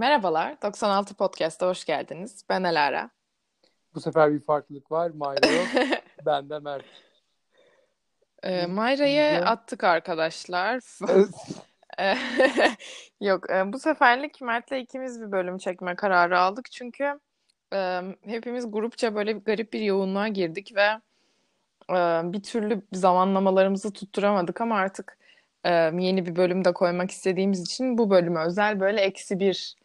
Merhabalar, 0.00 0.62
96 0.62 1.14
Podcast'a 1.14 1.68
hoş 1.68 1.84
geldiniz. 1.84 2.44
Ben 2.48 2.62
Alara. 2.62 3.10
Bu 3.94 4.00
sefer 4.00 4.32
bir 4.32 4.40
farklılık 4.40 4.92
var. 4.92 5.10
Mayra 5.10 5.52
yok. 5.52 5.66
ben 6.26 6.50
de 6.50 6.58
Mert. 6.58 6.84
Ee, 8.42 8.66
Mayra'yı 8.66 9.44
attık 9.44 9.84
arkadaşlar. 9.84 10.82
yok, 13.20 13.50
e, 13.50 13.72
bu 13.72 13.78
seferlik 13.78 14.40
Mert'le 14.40 14.72
ikimiz 14.72 15.20
bir 15.20 15.32
bölüm 15.32 15.58
çekme 15.58 15.96
kararı 15.96 16.38
aldık. 16.38 16.70
Çünkü 16.70 17.20
e, 17.72 18.00
hepimiz 18.26 18.70
grupça 18.70 19.14
böyle 19.14 19.32
garip 19.32 19.72
bir 19.72 19.80
yoğunluğa 19.80 20.28
girdik 20.28 20.72
ve 20.76 20.88
e, 21.90 22.20
bir 22.32 22.42
türlü 22.42 22.82
zamanlamalarımızı 22.92 23.92
tutturamadık 23.92 24.60
ama 24.60 24.76
artık 24.76 25.18
yeni 25.98 26.26
bir 26.26 26.36
bölüm 26.36 26.64
de 26.64 26.72
koymak 26.72 27.10
istediğimiz 27.10 27.62
için 27.62 27.98
bu 27.98 28.10
bölüme 28.10 28.40
özel 28.40 28.80
böyle 28.80 29.00
eksi 29.00 29.40
bir 29.40 29.79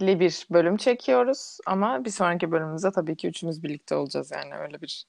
bir 0.00 0.46
bölüm 0.50 0.76
çekiyoruz 0.76 1.58
ama 1.66 2.04
bir 2.04 2.10
sonraki 2.10 2.52
bölümümüzde 2.52 2.90
tabii 2.90 3.16
ki 3.16 3.28
üçümüz 3.28 3.62
birlikte 3.62 3.94
olacağız 3.94 4.30
yani 4.30 4.54
öyle 4.54 4.80
bir 4.80 5.06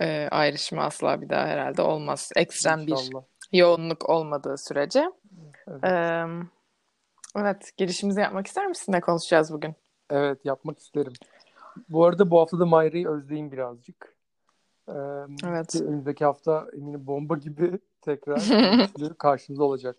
e, 0.00 0.28
ayrışma 0.30 0.82
asla 0.82 1.20
bir 1.20 1.28
daha 1.28 1.46
herhalde 1.46 1.82
olmaz. 1.82 2.30
Ekstrem 2.36 2.80
İnşallah. 2.80 3.22
bir 3.52 3.58
yoğunluk 3.58 4.08
olmadığı 4.08 4.58
sürece. 4.58 5.10
Evet. 5.68 5.84
Ee, 5.84 6.24
evet, 7.36 7.72
girişimizi 7.76 8.20
yapmak 8.20 8.46
ister 8.46 8.66
misin? 8.66 8.92
Ne 8.92 9.00
konuşacağız 9.00 9.52
bugün? 9.52 9.74
Evet, 10.10 10.44
yapmak 10.44 10.78
isterim. 10.78 11.12
Bu 11.88 12.04
arada 12.04 12.30
bu 12.30 12.40
hafta 12.40 12.58
da 12.58 12.66
Mayra'yı 12.66 13.08
özleyeyim 13.08 13.52
birazcık. 13.52 14.16
Ee, 14.88 14.92
evet. 15.46 15.74
Önümüzdeki 15.74 16.24
hafta 16.24 16.66
eminim 16.72 17.06
bomba 17.06 17.36
gibi 17.36 17.78
tekrar 18.00 18.42
karşınızda 19.18 19.64
olacak. 19.64 19.96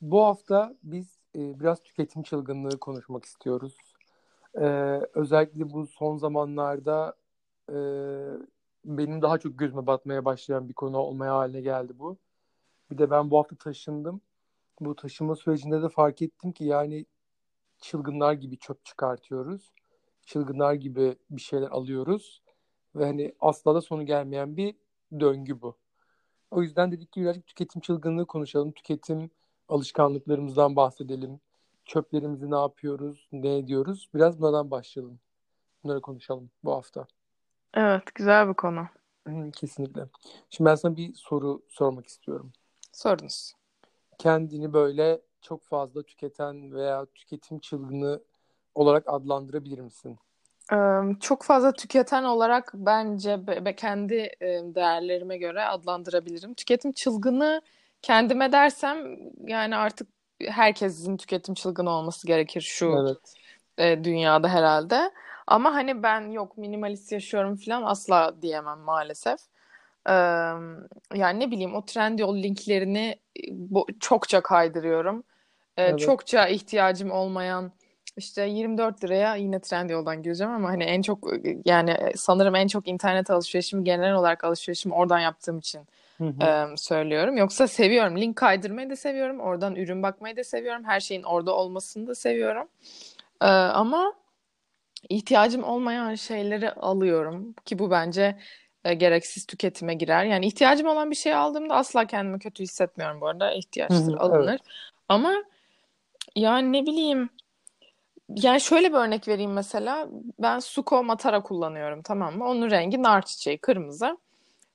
Bu 0.00 0.24
hafta 0.24 0.74
biz 0.82 1.21
e, 1.36 1.60
biraz 1.60 1.82
tüketim 1.82 2.22
çılgınlığı 2.22 2.78
konuşmak 2.78 3.24
istiyoruz. 3.24 3.76
E, 4.54 4.66
özellikle 5.14 5.70
bu 5.70 5.86
son 5.86 6.16
zamanlarda 6.16 7.16
e, 7.70 7.76
benim 8.84 9.22
daha 9.22 9.38
çok 9.38 9.58
gözüme 9.58 9.86
batmaya 9.86 10.24
başlayan 10.24 10.68
bir 10.68 10.74
konu 10.74 10.98
olmaya 10.98 11.34
haline 11.34 11.60
geldi 11.60 11.98
bu. 11.98 12.18
Bir 12.90 12.98
de 12.98 13.10
ben 13.10 13.30
bu 13.30 13.38
hafta 13.38 13.56
taşındım. 13.56 14.20
Bu 14.80 14.96
taşınma 14.96 15.36
sürecinde 15.36 15.82
de 15.82 15.88
fark 15.88 16.22
ettim 16.22 16.52
ki 16.52 16.64
yani 16.64 17.06
çılgınlar 17.80 18.32
gibi 18.32 18.58
çöp 18.58 18.84
çıkartıyoruz. 18.84 19.72
Çılgınlar 20.26 20.74
gibi 20.74 21.16
bir 21.30 21.40
şeyler 21.40 21.68
alıyoruz. 21.68 22.42
Ve 22.96 23.04
hani 23.04 23.34
asla 23.40 23.74
da 23.74 23.80
sonu 23.80 24.06
gelmeyen 24.06 24.56
bir 24.56 24.76
döngü 25.20 25.62
bu. 25.62 25.76
O 26.50 26.62
yüzden 26.62 26.92
dedik 26.92 27.12
ki 27.12 27.20
birazcık 27.22 27.46
tüketim 27.46 27.80
çılgınlığı 27.82 28.26
konuşalım. 28.26 28.72
Tüketim 28.72 29.30
alışkanlıklarımızdan 29.72 30.76
bahsedelim. 30.76 31.40
Çöplerimizi 31.84 32.50
ne 32.50 32.56
yapıyoruz, 32.56 33.28
ne 33.32 33.56
ediyoruz? 33.56 34.08
Biraz 34.14 34.40
bunlardan 34.40 34.70
başlayalım. 34.70 35.18
Bunları 35.84 36.00
konuşalım 36.00 36.50
bu 36.64 36.72
hafta. 36.72 37.06
Evet, 37.74 38.14
güzel 38.14 38.48
bir 38.48 38.54
konu. 38.54 38.86
Kesinlikle. 39.52 40.06
Şimdi 40.50 40.70
ben 40.70 40.74
sana 40.74 40.96
bir 40.96 41.14
soru 41.14 41.62
sormak 41.68 42.06
istiyorum. 42.06 42.52
Sorunuz. 42.92 43.52
Kendini 44.18 44.72
böyle 44.72 45.20
çok 45.40 45.62
fazla 45.62 46.02
tüketen 46.02 46.72
veya 46.72 47.06
tüketim 47.14 47.58
çılgını 47.58 48.20
olarak 48.74 49.04
adlandırabilir 49.06 49.80
misin? 49.80 50.18
Çok 51.20 51.42
fazla 51.42 51.72
tüketen 51.72 52.24
olarak 52.24 52.70
bence 52.74 53.46
be, 53.46 53.76
kendi 53.76 54.30
değerlerime 54.74 55.38
göre 55.38 55.64
adlandırabilirim. 55.64 56.54
Tüketim 56.54 56.92
çılgını 56.92 57.62
kendime 58.02 58.52
dersem 58.52 59.18
yani 59.46 59.76
artık 59.76 60.08
herkesin 60.48 61.16
tüketim 61.16 61.54
çılgını 61.54 61.90
olması 61.90 62.26
gerekir 62.26 62.60
şu 62.60 62.86
evet. 63.02 63.34
e, 63.78 64.04
dünyada 64.04 64.48
herhalde. 64.48 65.10
Ama 65.46 65.74
hani 65.74 66.02
ben 66.02 66.30
yok 66.30 66.58
minimalist 66.58 67.12
yaşıyorum 67.12 67.56
falan 67.56 67.82
asla 67.82 68.42
diyemem 68.42 68.78
maalesef. 68.78 69.38
Ee, 70.08 70.12
yani 71.14 71.40
ne 71.40 71.50
bileyim 71.50 71.74
o 71.74 71.84
Trendyol 71.84 72.36
linklerini 72.36 73.18
çokça 74.00 74.40
kaydırıyorum. 74.40 75.24
Ee, 75.76 75.84
evet. 75.84 76.00
Çokça 76.00 76.48
ihtiyacım 76.48 77.10
olmayan 77.10 77.72
işte 78.16 78.42
24 78.42 79.04
liraya 79.04 79.36
yine 79.36 79.60
Trendyol'dan 79.60 80.22
gireceğim 80.22 80.52
ama 80.52 80.68
hani 80.68 80.84
en 80.84 81.02
çok 81.02 81.28
yani 81.64 81.96
sanırım 82.16 82.54
en 82.54 82.66
çok 82.66 82.88
internet 82.88 83.30
alışverişimi 83.30 83.84
genel 83.84 84.14
olarak 84.14 84.44
alışverişimi 84.44 84.94
oradan 84.94 85.18
yaptığım 85.18 85.58
için 85.58 85.80
e, 86.20 86.64
söylüyorum. 86.76 87.36
Yoksa 87.36 87.68
seviyorum. 87.68 88.20
Link 88.20 88.36
kaydırmayı 88.36 88.90
da 88.90 88.96
seviyorum. 88.96 89.40
Oradan 89.40 89.76
ürün 89.76 90.02
bakmayı 90.02 90.36
da 90.36 90.44
seviyorum. 90.44 90.84
Her 90.84 91.00
şeyin 91.00 91.22
orada 91.22 91.54
olmasını 91.54 92.06
da 92.06 92.14
seviyorum. 92.14 92.68
E, 93.40 93.46
ama 93.46 94.12
ihtiyacım 95.08 95.64
olmayan 95.64 96.14
şeyleri 96.14 96.72
alıyorum 96.72 97.54
ki 97.64 97.78
bu 97.78 97.90
bence 97.90 98.38
e, 98.84 98.94
gereksiz 98.94 99.46
tüketime 99.46 99.94
girer. 99.94 100.24
Yani 100.24 100.46
ihtiyacım 100.46 100.86
olan 100.86 101.10
bir 101.10 101.16
şey 101.16 101.34
aldığımda 101.34 101.74
asla 101.74 102.06
kendimi 102.06 102.38
kötü 102.38 102.62
hissetmiyorum 102.62 103.20
bu 103.20 103.26
arada. 103.26 103.52
İhtiyaçtır 103.52 104.16
alınır. 104.16 104.48
Evet. 104.50 104.60
Ama 105.08 105.34
yani 106.36 106.72
ne 106.72 106.86
bileyim 106.86 107.30
yani 108.28 108.60
şöyle 108.60 108.92
bir 108.92 108.96
örnek 108.96 109.28
vereyim 109.28 109.52
mesela. 109.52 110.08
Ben 110.38 110.58
Suko 110.58 111.04
Matara 111.04 111.42
kullanıyorum 111.42 112.02
tamam 112.02 112.38
mı? 112.38 112.48
Onun 112.48 112.70
rengi 112.70 113.02
nar 113.02 113.22
çiçeği 113.22 113.58
kırmızı. 113.58 114.18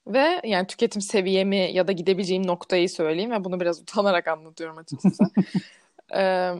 Ve 0.08 0.42
yani 0.44 0.68
tüketim 0.68 1.02
seviyemi 1.02 1.72
ya 1.74 1.88
da 1.88 1.92
gidebileceğim 1.92 2.48
noktayı 2.48 2.90
söyleyeyim 2.90 3.32
ve 3.32 3.44
bunu 3.44 3.60
biraz 3.60 3.82
utanarak 3.82 4.28
anlatıyorum 4.28 4.78
açıkçası. 4.78 5.24
ee, 6.16 6.54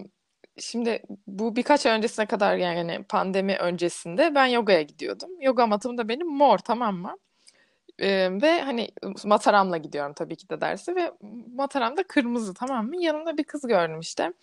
şimdi 0.60 1.02
bu 1.28 1.56
birkaç 1.56 1.86
ay 1.86 1.98
öncesine 1.98 2.26
kadar 2.26 2.56
yani 2.56 3.04
pandemi 3.04 3.58
öncesinde 3.58 4.36
ben 4.36 4.46
yogaya 4.46 4.82
gidiyordum. 4.82 5.30
Yoga 5.42 5.68
matım 5.68 5.98
da 5.98 6.10
benim 6.10 6.28
mor 6.28 6.58
tamam 6.58 6.96
mı? 6.96 7.18
Ee, 8.00 8.30
ve 8.42 8.62
hani 8.62 8.90
mataramla 9.26 9.78
gidiyorum 9.78 10.14
tabii 10.14 10.36
ki 10.36 10.50
de 10.50 10.62
dersi 10.62 10.96
ve 10.96 11.12
mataram 11.56 11.98
da 11.98 12.04
kırmızı 12.04 12.54
tamam 12.54 12.88
mı? 12.88 13.04
Yanımda 13.04 13.38
bir 13.38 13.44
kız 13.44 13.62
gördüm 13.62 14.00
işte. 14.00 14.34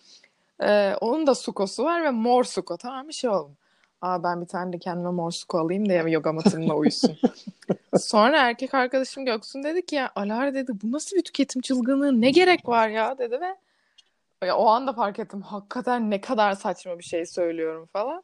Ee, 0.63 0.95
onun 1.01 1.27
da 1.27 1.35
sukosu 1.35 1.83
var 1.83 2.03
ve 2.03 2.11
mor 2.11 2.43
suko 2.43 2.77
tamam 2.77 3.05
mı? 3.05 3.13
Şey 3.13 3.29
oldum. 3.29 3.57
Aa 4.01 4.23
ben 4.23 4.41
bir 4.41 4.45
tane 4.45 4.73
de 4.73 4.79
kendime 4.79 5.11
mor 5.11 5.31
suko 5.31 5.59
alayım 5.59 5.89
da 5.89 5.93
yoga 5.93 6.33
matımla 6.33 6.75
uyusun. 6.75 7.17
Sonra 7.97 8.37
erkek 8.37 8.73
arkadaşım 8.73 9.25
Göksun 9.25 9.63
dedi 9.63 9.85
ki 9.85 9.95
ya 9.95 10.11
Alara 10.15 10.53
dedi 10.53 10.71
bu 10.83 10.91
nasıl 10.91 11.17
bir 11.17 11.21
tüketim 11.21 11.61
çılgınlığı 11.61 12.21
ne 12.21 12.31
gerek 12.31 12.67
var 12.67 12.89
ya 12.89 13.17
dedi 13.17 13.39
ve 13.41 13.55
ya, 14.45 14.57
o 14.57 14.67
anda 14.67 14.93
fark 14.93 15.19
ettim 15.19 15.41
hakikaten 15.41 16.11
ne 16.11 16.21
kadar 16.21 16.53
saçma 16.53 16.99
bir 16.99 17.03
şey 17.03 17.25
söylüyorum 17.25 17.89
falan. 17.93 18.23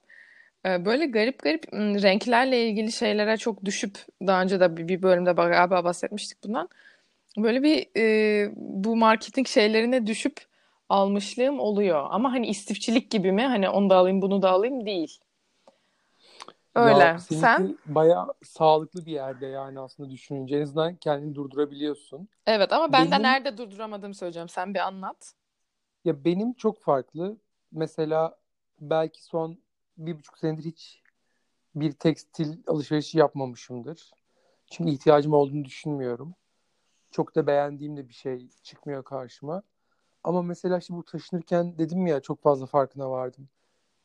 Ee, 0.66 0.86
böyle 0.86 1.06
garip 1.06 1.44
garip 1.44 1.74
renklerle 1.74 2.68
ilgili 2.68 2.92
şeylere 2.92 3.38
çok 3.38 3.66
düşüp 3.66 3.98
daha 4.28 4.42
önce 4.42 4.60
de 4.60 4.78
bir 4.78 5.02
bölümde 5.02 5.32
galiba 5.32 5.84
bahsetmiştik 5.84 6.44
bundan. 6.44 6.70
Böyle 7.38 7.64
bir 7.64 7.88
e, 7.98 8.52
bu 8.56 8.96
marketing 8.96 9.48
şeylerine 9.48 10.08
düşüp 10.08 10.38
almışlığım 10.90 11.60
oluyor. 11.60 12.08
Ama 12.10 12.32
hani 12.32 12.48
istifçilik 12.48 13.12
gibi 13.12 13.32
mi? 13.32 13.44
Hani 13.44 13.70
onu 13.70 13.90
da 13.90 13.96
alayım 13.96 14.22
bunu 14.22 14.42
da 14.42 14.50
alayım 14.50 14.86
değil. 14.86 15.20
Öyle. 16.76 17.00
Ya, 17.00 17.20
Sen? 17.20 17.78
Bayağı 17.86 18.34
sağlıklı 18.44 19.06
bir 19.06 19.12
yerde 19.12 19.46
yani 19.46 19.80
aslında 19.80 20.10
düşününce. 20.10 20.58
En 20.58 20.62
azından 20.62 20.96
kendini 20.96 21.36
durdurabiliyorsun. 21.36 22.30
Evet 22.46 22.74
ama 22.74 22.94
ben 22.94 23.02
benim... 23.02 23.12
de 23.12 23.22
nerede 23.22 23.58
durduramadığımı 23.58 24.16
söyleyeceğim. 24.16 24.50
Sen 24.50 24.74
bir 24.74 24.80
anlat. 24.80 25.34
Ya 26.06 26.26
benim 26.26 26.54
çok 26.54 26.82
farklı. 26.82 27.38
Mesela 27.72 28.38
belki 28.82 29.24
son 29.24 29.58
bir 29.98 30.18
buçuk 30.18 30.38
senedir 30.38 30.64
hiç 30.64 31.02
bir 31.76 31.92
tekstil 31.92 32.58
alışverişi 32.68 33.18
yapmamışımdır. 33.18 34.12
Çünkü 34.72 34.92
ihtiyacım 34.92 35.34
olduğunu 35.34 35.66
düşünmüyorum. 35.66 36.36
Çok 37.12 37.36
da 37.36 37.48
beğendiğim 37.48 37.98
de 37.98 38.10
bir 38.10 38.14
şey 38.14 38.50
çıkmıyor 38.64 39.04
karşıma. 39.04 39.64
Ama 40.24 40.42
mesela 40.42 40.78
işte 40.78 40.94
bu 40.94 41.04
taşınırken 41.04 41.78
dedim 41.78 42.08
ya 42.08 42.20
çok 42.20 42.42
fazla 42.42 42.66
farkına 42.66 43.12
vardım. 43.12 43.50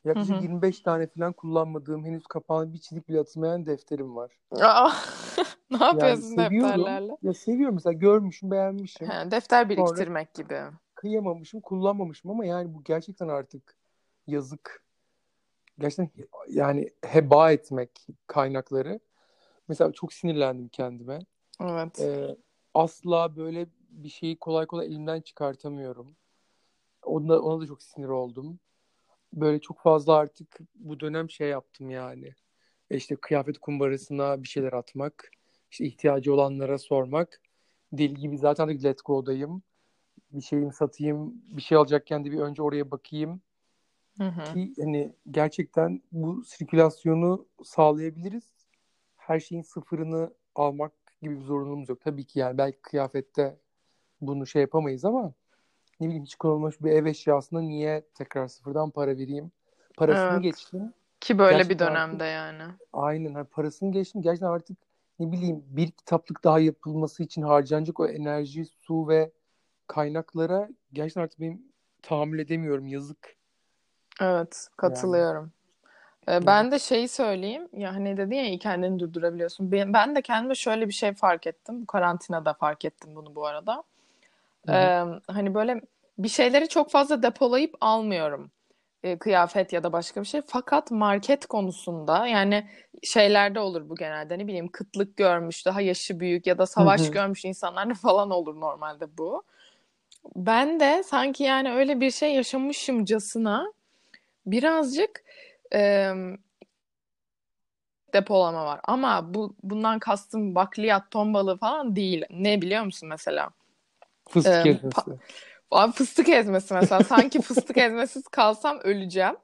Yaklaşık 0.07 0.35
hı 0.35 0.37
hı. 0.37 0.41
25 0.41 0.79
tane 0.79 1.07
falan 1.07 1.33
kullanmadığım 1.33 2.05
henüz 2.05 2.27
kapağını 2.27 2.73
bir 2.73 2.77
çizik 2.77 3.09
bile 3.09 3.19
atılmayan 3.19 3.65
defterim 3.65 4.15
var. 4.15 4.31
Aa, 4.51 4.91
ne 5.71 5.77
yapıyorsun 5.85 6.37
yani 6.37 6.51
defterlerle? 6.51 7.17
Ya 7.21 7.33
seviyorum 7.33 7.75
mesela 7.75 7.93
görmüşüm 7.93 8.51
beğenmişim. 8.51 9.07
He, 9.07 9.31
defter 9.31 9.69
biriktirmek 9.69 10.29
Sonra 10.35 10.43
gibi. 10.43 10.77
Kıyamamışım 10.95 11.61
kullanmamışım 11.61 12.31
ama 12.31 12.45
yani 12.45 12.73
bu 12.73 12.83
gerçekten 12.83 13.27
artık 13.27 13.75
yazık. 14.27 14.83
Gerçekten 15.79 16.09
yani 16.49 16.89
heba 17.05 17.51
etmek 17.51 18.07
kaynakları. 18.27 18.99
Mesela 19.67 19.91
çok 19.91 20.13
sinirlendim 20.13 20.67
kendime. 20.67 21.19
Evet. 21.61 21.99
Ee, 21.99 22.37
asla 22.73 23.35
böyle 23.35 23.67
bir 23.89 24.09
şeyi 24.09 24.37
kolay 24.37 24.65
kolay 24.65 24.85
elimden 24.85 25.21
çıkartamıyorum. 25.21 26.15
Ona, 27.03 27.39
ona 27.39 27.61
da 27.61 27.67
çok 27.67 27.83
sinir 27.83 28.07
oldum 28.07 28.59
böyle 29.33 29.61
çok 29.61 29.79
fazla 29.79 30.15
artık 30.15 30.57
bu 30.75 30.99
dönem 30.99 31.29
şey 31.29 31.49
yaptım 31.49 31.89
yani. 31.89 32.33
E 32.89 32.97
işte 32.97 33.15
kıyafet 33.15 33.57
kumbarasına 33.57 34.43
bir 34.43 34.47
şeyler 34.47 34.73
atmak, 34.73 35.31
işte 35.71 35.85
ihtiyacı 35.85 36.33
olanlara 36.33 36.77
sormak. 36.77 37.41
Dil 37.97 38.15
gibi 38.15 38.37
zaten 38.37 38.69
de 38.69 38.83
Let 38.83 38.99
Go'dayım. 39.05 39.61
Bir 40.31 40.41
şeyimi 40.41 40.73
satayım, 40.73 41.33
bir 41.49 41.61
şey 41.61 41.77
alacakken 41.77 42.25
de 42.25 42.31
bir 42.31 42.39
önce 42.39 42.61
oraya 42.61 42.91
bakayım. 42.91 43.41
Hı 44.17 44.23
hı. 44.23 44.53
Ki 44.53 44.73
hani 44.79 45.13
gerçekten 45.31 46.01
bu 46.11 46.43
sirkülasyonu 46.43 47.45
sağlayabiliriz. 47.63 48.51
Her 49.15 49.39
şeyin 49.39 49.61
sıfırını 49.61 50.33
almak 50.55 50.93
gibi 51.21 51.39
bir 51.39 51.45
zorunluluğumuz 51.45 51.89
yok. 51.89 52.01
Tabii 52.01 52.25
ki 52.25 52.39
yani 52.39 52.57
belki 52.57 52.81
kıyafette 52.81 53.57
bunu 54.21 54.47
şey 54.47 54.61
yapamayız 54.61 55.05
ama 55.05 55.33
ne 55.99 56.07
bileyim 56.07 56.23
hiç 56.23 56.35
kullanılmış 56.35 56.81
bir 56.81 56.91
ev 56.91 57.05
eşyasına 57.05 57.61
niye 57.61 58.03
tekrar 58.13 58.47
sıfırdan 58.47 58.89
para 58.89 59.11
vereyim? 59.11 59.51
Parasını 59.97 60.31
Evet. 60.33 60.43
geçtim. 60.43 60.93
Ki 61.19 61.39
böyle 61.39 61.57
bir 61.57 61.59
Gerçekten 61.63 61.87
dönemde 61.87 62.25
yani. 62.25 62.63
Aynen 62.93 63.33
hani 63.33 63.45
parasını 63.45 63.91
geçtim. 63.91 64.21
Gerçekten 64.21 64.47
artık 64.47 64.77
ne 65.19 65.31
bileyim 65.31 65.63
bir 65.67 65.91
kitaplık 65.91 66.43
daha 66.43 66.59
yapılması 66.59 67.23
için 67.23 67.41
harcanacak 67.41 67.99
o 67.99 68.07
enerji, 68.07 68.65
su 68.65 69.07
ve 69.07 69.31
kaynaklara 69.87 70.69
gerçekten 70.93 71.21
artık 71.21 71.39
benim 71.39 71.61
tahammül 72.01 72.39
edemiyorum. 72.39 72.87
Yazık. 72.87 73.35
Evet, 74.21 74.67
Yani. 74.71 74.77
katılıyorum. 74.77 75.51
Ee, 76.29 76.47
Ben 76.47 76.71
de 76.71 76.79
şeyi 76.79 77.07
söyleyeyim. 77.07 77.69
Ya 77.73 77.95
hani 77.95 78.17
dedin 78.17 78.35
ya 78.35 78.45
iyi 78.45 78.59
kendini 78.59 78.99
durdurabiliyorsun. 78.99 79.71
Ben, 79.71 79.93
ben 79.93 80.15
de 80.15 80.21
kendime 80.21 80.55
şöyle 80.55 80.87
bir 80.87 80.93
şey 80.93 81.13
fark 81.13 81.47
ettim. 81.47 81.81
Bu 81.81 81.85
karantinada 81.85 82.53
fark 82.53 82.85
ettim 82.85 83.15
bunu 83.15 83.35
bu 83.35 83.45
arada. 83.45 83.83
Hı 84.67 84.71
hı. 84.71 84.75
Ee, 84.77 85.03
hani 85.27 85.53
böyle 85.53 85.81
bir 86.17 86.29
şeyleri 86.29 86.69
çok 86.69 86.91
fazla 86.91 87.23
depolayıp 87.23 87.75
almıyorum. 87.81 88.51
Kıyafet 89.19 89.73
ya 89.73 89.83
da 89.83 89.93
başka 89.93 90.21
bir 90.21 90.25
şey. 90.25 90.41
Fakat 90.47 90.91
market 90.91 91.45
konusunda 91.45 92.27
yani 92.27 92.67
şeylerde 93.03 93.59
olur 93.59 93.89
bu 93.89 93.95
genelde 93.95 94.37
ne 94.39 94.47
bileyim 94.47 94.67
kıtlık 94.67 95.17
görmüş, 95.17 95.65
daha 95.65 95.81
yaşı 95.81 96.19
büyük 96.19 96.47
ya 96.47 96.57
da 96.57 96.65
savaş 96.65 97.01
hı. 97.01 97.11
görmüş 97.11 97.45
insanlarda 97.45 97.93
falan 98.01 98.31
olur 98.31 98.59
normalde 98.59 99.17
bu. 99.17 99.43
Ben 100.35 100.79
de 100.79 101.03
sanki 101.03 101.43
yani 101.43 101.71
öyle 101.71 102.01
bir 102.01 102.11
şey 102.11 102.33
yaşamışımcasına 102.33 103.73
birazcık 104.45 105.23
e, 105.73 106.11
depolama 108.13 108.65
var. 108.65 108.79
Ama 108.83 109.33
bu 109.33 109.55
bundan 109.63 109.99
kastım 109.99 110.55
bakliyat, 110.55 111.11
ton 111.11 111.33
balığı 111.33 111.57
falan 111.57 111.95
değil. 111.95 112.25
Ne 112.29 112.61
biliyor 112.61 112.83
musun 112.83 113.09
mesela? 113.09 113.49
Fıstık 114.29 114.65
Ee, 114.65 114.69
ezmesi. 114.69 114.87
pa- 114.97 115.17
Abi 115.71 115.91
fıstık 115.91 116.29
ezmesi 116.29 116.73
mesela. 116.73 117.03
Sanki 117.03 117.41
fıstık 117.41 117.77
ezmesiz 117.77 118.27
kalsam 118.27 118.79
öleceğim. 118.79 119.35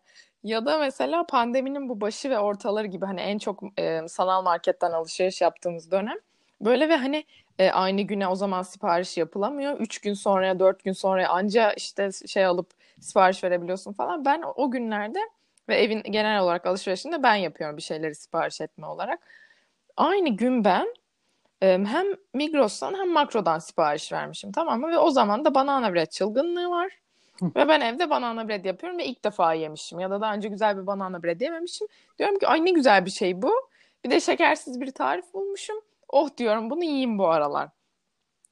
Ya 0.43 0.65
da 0.65 0.77
mesela 0.77 1.25
pandeminin 1.25 1.89
bu 1.89 2.01
başı 2.01 2.29
ve 2.29 2.39
ortaları 2.39 2.87
gibi 2.87 3.05
hani 3.05 3.21
en 3.21 3.37
çok 3.37 3.63
e, 3.77 4.07
sanal 4.07 4.43
marketten 4.43 4.91
alışveriş 4.91 5.41
yaptığımız 5.41 5.91
dönem. 5.91 6.17
Böyle 6.61 6.89
ve 6.89 6.95
hani 6.95 7.25
e, 7.59 7.71
aynı 7.71 8.01
güne 8.01 8.27
o 8.27 8.35
zaman 8.35 8.61
sipariş 8.61 9.17
yapılamıyor. 9.17 9.79
Üç 9.79 9.99
gün 10.01 10.13
sonraya, 10.13 10.59
dört 10.59 10.83
gün 10.83 10.93
sonraya 10.93 11.29
anca 11.29 11.71
işte 11.73 12.09
şey 12.27 12.45
alıp 12.45 12.71
sipariş 12.99 13.43
verebiliyorsun 13.43 13.93
falan. 13.93 14.25
Ben 14.25 14.43
o 14.55 14.71
günlerde 14.71 15.19
ve 15.69 15.75
evin 15.75 16.03
genel 16.03 16.39
olarak 16.41 16.65
alışverişini 16.65 17.11
de 17.11 17.23
ben 17.23 17.35
yapıyorum 17.35 17.77
bir 17.77 17.81
şeyleri 17.81 18.15
sipariş 18.15 18.61
etme 18.61 18.87
olarak. 18.87 19.19
Aynı 19.97 20.29
gün 20.29 20.63
ben 20.63 20.87
hem 21.63 22.05
Migros'tan 22.33 22.93
hem 22.93 23.09
Makro'dan 23.09 23.59
sipariş 23.59 24.11
vermişim 24.11 24.51
tamam 24.51 24.81
mı? 24.81 24.91
Ve 24.91 24.97
o 24.97 25.09
zaman 25.09 25.45
da 25.45 25.55
banana 25.55 25.93
bread 25.93 26.07
çılgınlığı 26.07 26.69
var. 26.69 26.91
Ve 27.41 27.67
ben 27.67 27.81
evde 27.81 28.09
banana 28.09 28.47
bread 28.47 28.65
yapıyorum 28.65 28.99
ve 28.99 29.05
ilk 29.05 29.23
defa 29.23 29.53
yemişim. 29.53 29.99
Ya 29.99 30.11
da 30.11 30.21
daha 30.21 30.33
önce 30.33 30.47
güzel 30.47 30.77
bir 30.77 30.87
banana 30.87 31.23
bread 31.23 31.41
yememişim. 31.41 31.87
Diyorum 32.19 32.39
ki 32.39 32.47
ay 32.47 32.65
ne 32.65 32.71
güzel 32.71 33.05
bir 33.05 33.11
şey 33.11 33.41
bu. 33.41 33.53
Bir 34.05 34.11
de 34.11 34.19
şekersiz 34.19 34.81
bir 34.81 34.91
tarif 34.91 35.33
bulmuşum. 35.33 35.75
Oh 36.09 36.29
diyorum 36.37 36.69
bunu 36.69 36.83
yiyeyim 36.83 37.17
bu 37.17 37.27
aralar. 37.27 37.69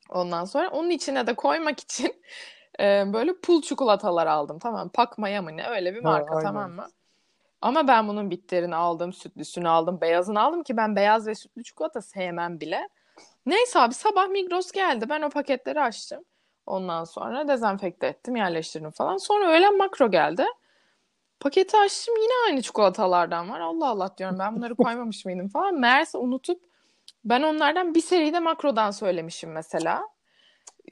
Ondan 0.09 0.45
sonra 0.45 0.69
onun 0.69 0.89
içine 0.89 1.27
de 1.27 1.33
koymak 1.33 1.79
için 1.79 2.15
e, 2.79 3.13
böyle 3.13 3.33
pul 3.33 3.61
çikolatalar 3.61 4.27
aldım. 4.27 4.59
Tamam 4.59 4.89
Pakmaya 4.89 5.41
mı 5.41 5.57
ne 5.57 5.67
öyle 5.67 5.95
bir 5.95 6.03
Ha, 6.03 6.09
marka 6.09 6.35
aynen. 6.35 6.49
tamam 6.49 6.71
mı? 6.71 6.87
Ama 7.61 7.87
ben 7.87 8.07
bunun 8.07 8.31
bitterini 8.31 8.75
aldım, 8.75 9.13
sütlüsünü 9.13 9.69
aldım, 9.69 10.01
beyazını 10.01 10.41
aldım 10.41 10.63
ki 10.63 10.77
ben 10.77 10.95
beyaz 10.95 11.27
ve 11.27 11.35
sütlü 11.35 11.63
çikolata 11.63 12.01
sevmem 12.01 12.59
bile. 12.59 12.89
Neyse 13.45 13.79
abi 13.79 13.94
sabah 13.94 14.27
Migros 14.27 14.71
geldi. 14.71 15.09
Ben 15.09 15.21
o 15.21 15.29
paketleri 15.29 15.81
açtım. 15.81 16.23
Ondan 16.65 17.03
sonra 17.03 17.47
dezenfekte 17.47 18.07
ettim, 18.07 18.35
yerleştirdim 18.35 18.91
falan. 18.91 19.18
Sonra 19.18 19.51
öğlen 19.51 19.77
makro 19.77 20.12
geldi. 20.12 20.45
Paketi 21.39 21.77
açtım 21.77 22.15
yine 22.18 22.33
aynı 22.47 22.62
çikolatalardan 22.62 23.50
var. 23.50 23.59
Allah 23.59 23.88
Allah 23.89 24.18
diyorum 24.18 24.39
ben 24.39 24.56
bunları 24.56 24.75
koymamış 24.83 25.25
mıydım 25.25 25.47
falan. 25.47 25.75
Meğerse 25.75 26.18
unutup 26.18 26.62
ben 27.25 27.41
onlardan 27.41 27.95
bir 27.95 28.01
seride 28.01 28.39
makrodan 28.39 28.91
söylemişim 28.91 29.51
mesela. 29.51 30.07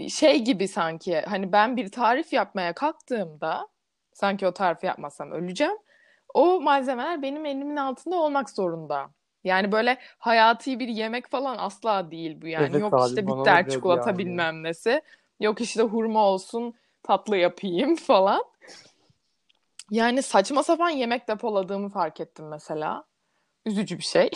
Şey 0.10 0.40
gibi 0.44 0.68
sanki 0.68 1.22
hani 1.22 1.52
ben 1.52 1.78
bir 1.78 1.92
tarif 1.92 2.34
yapmaya 2.34 2.74
kalktığımda 2.74 3.68
sanki 4.14 4.48
o 4.48 4.54
tarifi 4.54 4.86
yapmasam 4.86 5.32
öleceğim. 5.32 5.78
O 6.34 6.62
malzemeler 6.62 7.22
benim 7.22 7.46
elimin 7.46 7.76
altında 7.76 8.16
olmak 8.16 8.50
zorunda. 8.50 9.10
Yani 9.44 9.72
böyle 9.72 9.98
hayati 10.18 10.80
bir 10.80 10.88
yemek 10.88 11.32
falan 11.32 11.58
asla 11.58 12.12
değil 12.12 12.42
bu 12.42 12.48
yani. 12.48 12.70
Evet 12.72 12.82
Yok 12.82 12.94
abi, 12.94 13.10
işte 13.10 13.28
bitter 13.28 13.70
çikolata 13.70 14.10
yani. 14.10 14.18
bilmem 14.18 14.64
nesi. 14.64 15.02
Yok 15.40 15.62
işte 15.62 15.82
hurma 15.82 16.26
olsun 16.26 16.74
tatlı 17.04 17.38
yapayım 17.38 17.96
falan. 18.08 18.44
Yani 19.92 20.24
saçma 20.24 20.64
sapan 20.64 20.90
yemek 20.90 21.28
depoladığımı 21.28 21.90
fark 21.90 22.20
ettim 22.20 22.48
mesela. 22.48 23.04
Üzücü 23.66 23.98
bir 23.98 24.04
şey. 24.04 24.30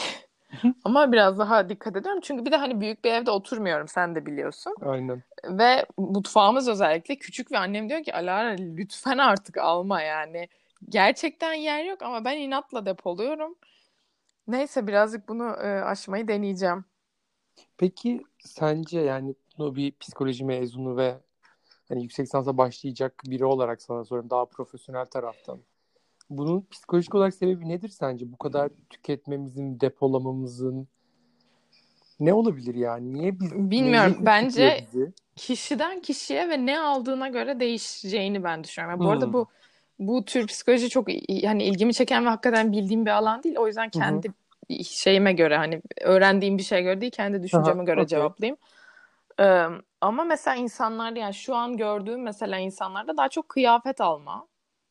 Ama 0.83 1.11
biraz 1.11 1.39
daha 1.39 1.69
dikkat 1.69 1.95
ediyorum. 1.95 2.21
Çünkü 2.23 2.45
bir 2.45 2.51
de 2.51 2.55
hani 2.55 2.81
büyük 2.81 3.05
bir 3.05 3.11
evde 3.11 3.31
oturmuyorum 3.31 3.87
sen 3.87 4.15
de 4.15 4.25
biliyorsun. 4.25 4.75
Aynen. 4.81 5.23
Ve 5.45 5.85
mutfağımız 5.97 6.67
özellikle 6.67 7.15
küçük 7.15 7.51
ve 7.51 7.57
annem 7.57 7.89
diyor 7.89 8.03
ki 8.03 8.15
Alara 8.15 8.55
lütfen 8.59 9.17
artık 9.17 9.57
alma 9.57 10.01
yani. 10.01 10.49
Gerçekten 10.89 11.53
yer 11.53 11.83
yok 11.83 12.01
ama 12.01 12.25
ben 12.25 12.37
inatla 12.37 12.85
depoluyorum. 12.85 13.55
Neyse 14.47 14.87
birazcık 14.87 15.29
bunu 15.29 15.43
e, 15.43 15.81
aşmayı 15.81 16.27
deneyeceğim. 16.27 16.85
Peki 17.77 18.21
sence 18.39 18.99
yani 18.99 19.35
bunu 19.57 19.75
bir 19.75 19.93
psikoloji 19.99 20.45
mezunu 20.45 20.97
ve 20.97 21.17
hani 21.89 22.03
yüksek 22.03 22.25
lisansa 22.25 22.57
başlayacak 22.57 23.23
biri 23.25 23.45
olarak 23.45 23.81
sana 23.81 24.05
soruyorum 24.05 24.29
daha 24.29 24.45
profesyonel 24.45 25.05
taraftan. 25.05 25.59
Bunun 26.29 26.67
psikolojik 26.71 27.15
olarak 27.15 27.35
sebebi 27.35 27.69
nedir 27.69 27.89
sence? 27.89 28.31
Bu 28.31 28.37
kadar 28.37 28.69
tüketmemizin, 28.89 29.79
depolamamızın 29.79 30.87
ne 32.19 32.33
olabilir 32.33 32.75
yani? 32.75 33.13
Niye 33.13 33.39
biz 33.39 33.51
Bilmiyorum. 33.51 34.17
Bence 34.25 34.85
bizi? 34.93 35.13
kişiden 35.35 36.01
kişiye 36.01 36.49
ve 36.49 36.65
ne 36.65 36.79
aldığına 36.79 37.27
göre 37.27 37.59
değişeceğini 37.59 38.43
ben 38.43 38.63
düşünüyorum. 38.63 38.99
Yani 38.99 39.05
bu 39.05 39.11
arada 39.11 39.25
Hmm. 39.25 39.33
bu 39.33 39.47
bu 39.99 40.25
tür 40.25 40.47
psikoloji 40.47 40.89
çok 40.89 41.09
i- 41.09 41.47
hani 41.47 41.63
ilgimi 41.63 41.93
çeken 41.93 42.25
ve 42.25 42.29
hakikaten 42.29 42.71
bildiğim 42.71 43.05
bir 43.05 43.11
alan 43.11 43.43
değil. 43.43 43.55
O 43.57 43.67
yüzden 43.67 43.89
Hı 43.93 43.99
hı. 43.99 44.21
Şeyime 44.83 45.33
göre 45.33 45.57
hani 45.57 45.81
öğrendiğim 46.01 46.57
bir 46.57 46.63
şeye 46.63 46.81
göre 46.81 47.01
değil 47.01 47.11
kendi 47.11 47.43
düşünceme 47.43 47.77
Aha, 47.77 47.83
göre 47.83 48.01
okey. 48.01 48.07
cevaplayayım. 48.07 48.57
Ee, 49.39 49.65
ama 50.01 50.23
mesela 50.23 50.55
insanlarda 50.55 51.19
yani 51.19 51.33
şu 51.33 51.55
an 51.55 51.77
gördüğüm 51.77 52.21
mesela 52.23 52.57
insanlarda 52.57 53.17
daha 53.17 53.29
çok 53.29 53.49
kıyafet 53.49 54.01
alma. 54.01 54.47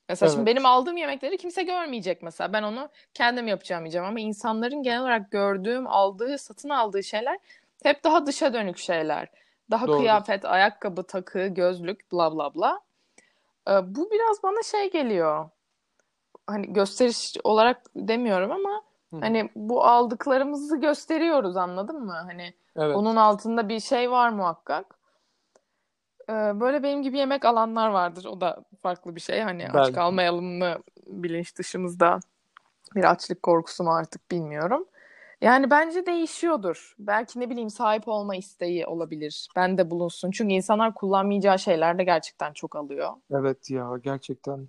Mesela 0.09 0.31
şimdi 0.31 0.41
Evet. 0.41 0.57
benim 0.57 0.67
aldığım 0.67 0.97
yemekleri 0.97 1.37
kimse 1.37 1.63
görmeyecek 1.63 2.23
mesela. 2.23 2.53
Ben 2.53 2.63
onu 2.63 2.89
kendim 3.15 3.49
yapacağım 3.49 3.85
yiyeceğim 3.85 4.07
ama 4.07 4.21
insanların 4.21 4.83
genel 4.83 5.01
olarak 5.01 5.31
gördüğüm, 5.31 5.87
aldığı, 5.87 6.39
satın 6.39 6.69
aldığı 6.69 7.03
şeyler 7.03 7.39
hep 7.83 8.05
daha 8.05 8.27
dışa 8.27 8.55
dönük 8.55 8.79
şeyler. 8.79 9.29
Daha 9.71 9.87
Doğru. 9.87 9.97
kıyafet, 9.97 10.45
ayakkabı, 10.45 11.03
takı, 11.03 11.47
gözlük, 11.47 12.13
bla 12.13 12.35
bla 12.35 12.55
bla. 12.55 12.81
Ee, 13.69 13.95
bu 13.95 14.11
biraz 14.11 14.43
bana 14.43 14.63
şey 14.63 14.91
geliyor. 14.91 15.51
Hani 16.47 16.73
gösteriş 16.73 17.37
olarak 17.45 17.83
demiyorum 17.97 18.53
ama 18.53 18.83
Hı 19.13 19.17
hani 19.21 19.51
bu 19.57 19.85
aldıklarımızı 19.85 20.77
gösteriyoruz 20.77 21.57
anladın 21.57 22.05
mı? 22.05 22.13
Hani 22.27 22.55
Evet. 22.77 22.97
onun 22.97 23.17
altında 23.17 23.69
bir 23.69 23.81
şey 23.81 24.11
var 24.11 24.29
muhakkak. 24.29 24.99
Ee, 26.31 26.33
böyle 26.33 26.83
benim 26.83 27.03
gibi 27.03 27.19
yemek 27.19 27.45
alanlar 27.45 27.89
vardır. 27.91 28.25
O 28.25 28.41
da 28.41 28.65
farklı 28.83 29.17
bir 29.17 29.21
şey. 29.21 29.41
Hani 29.41 29.69
aç 29.69 29.75
Belki. 29.75 29.93
kalmayalım 29.93 30.59
mı 30.59 30.79
bilinç 31.07 31.57
dışımızda 31.57 32.21
bir 32.95 33.11
açlık 33.11 33.43
korkusu 33.43 33.85
mu 33.85 33.95
artık 33.95 34.31
bilmiyorum. 34.31 34.87
Yani 35.41 35.71
bence 35.71 36.07
değişiyordur. 36.07 36.95
Belki 36.99 37.41
ne 37.41 37.51
bileyim 37.51 37.71
sahip 37.71 38.09
olma 38.09 38.37
isteği 38.37 38.87
olabilir. 38.87 39.49
Ben 39.57 39.79
de 39.79 39.91
bulunsun. 39.91 40.31
Çünkü 40.31 40.55
insanlar 40.55 40.95
kullanmayacağı 40.95 41.59
şeyler 41.59 41.99
de 41.99 42.05
gerçekten 42.05 42.53
çok 42.53 42.77
alıyor. 42.77 43.13
Evet 43.31 43.71
ya 43.71 43.91
gerçekten. 44.03 44.69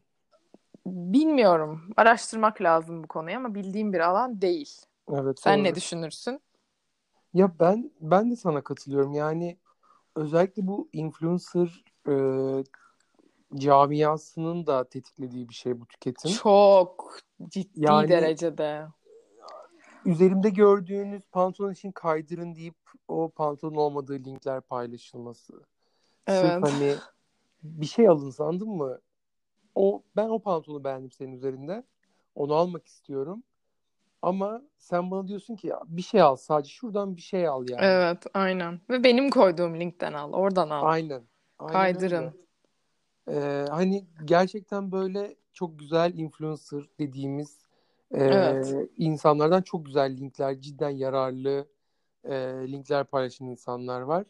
Bilmiyorum. 0.86 1.90
Araştırmak 1.98 2.62
lazım 2.62 3.04
bu 3.04 3.08
konuyu 3.08 3.38
ama 3.38 3.56
bildiğim 3.56 3.94
bir 3.94 4.00
alan 4.00 4.42
değil. 4.42 4.82
Evet 5.12 5.40
Sen 5.40 5.60
doğru. 5.60 5.64
ne 5.64 5.76
düşünürsün? 5.76 6.42
Ya 7.34 7.52
ben 7.60 7.92
ben 8.02 8.32
de 8.32 8.36
sana 8.36 8.62
katılıyorum. 8.64 9.14
Yani 9.14 9.58
özellikle 10.16 10.68
bu 10.68 10.90
influencer 10.94 11.84
e, 12.10 12.16
camiasının 13.56 14.68
da 14.68 14.84
tetiklediği 14.90 15.50
bir 15.50 15.54
şey 15.54 15.82
bu 15.82 15.86
tüketim. 15.86 16.32
Çok 16.32 17.18
ciddi 17.48 17.82
Yani 17.82 18.10
derecede. 18.10 18.88
üzerimde 20.06 20.50
gördüğünüz 20.50 21.24
pantolon 21.32 21.72
için 21.72 21.92
kaydırın 21.92 22.56
deyip 22.56 22.76
o 23.08 23.30
pantolon 23.30 23.76
olmadığı 23.76 24.14
linkler 24.14 24.62
paylaşılması. 24.62 25.54
Sırf 26.28 26.28
Evet. 26.28 26.64
hani 26.64 26.96
bir 27.64 27.86
şey 27.86 28.08
alın 28.08 28.30
sandın 28.30 28.70
mı? 28.70 29.00
O 29.76 30.04
ben 30.16 30.30
o 30.30 30.40
pantolonu 30.40 30.84
beğendim 30.84 31.12
senin 31.12 31.32
üzerinde. 31.32 31.84
Onu 32.36 32.54
almak 32.54 32.88
istiyorum. 32.88 33.44
Ama 34.22 34.62
sen 34.78 35.12
bana 35.12 35.28
diyorsun 35.28 35.56
ki 35.56 35.68
ya 35.68 35.82
bir 35.88 36.02
şey 36.02 36.22
al 36.22 36.36
sadece 36.36 36.70
şuradan 36.70 37.16
bir 37.16 37.22
şey 37.22 37.48
al 37.48 37.70
yani. 37.70 37.86
Evet 37.86 38.26
aynen. 38.34 38.80
Ve 38.90 39.04
benim 39.04 39.30
koyduğum 39.30 39.80
linkten 39.80 40.14
al. 40.14 40.34
Oradan 40.34 40.70
al. 40.70 40.86
Aynen. 40.86 41.24
aynen 41.60 41.74
Kaydırın. 41.74 42.34
Ee, 43.30 43.66
hani 43.70 44.06
gerçekten 44.26 44.92
böyle 44.92 45.36
çok 45.54 45.80
güzel 45.80 46.14
influencer 46.14 46.84
dediğimiz 47.00 47.60
e, 48.12 48.24
Evet. 48.24 48.76
insanlardan 48.98 49.62
çok 49.62 49.86
güzel 49.86 50.18
linkler, 50.18 50.62
cidden 50.62 50.90
yararlı 50.90 51.68
e, 52.24 52.34
linkler 52.68 53.04
paylaşan 53.04 53.48
insanlar 53.48 54.02
var. 54.02 54.26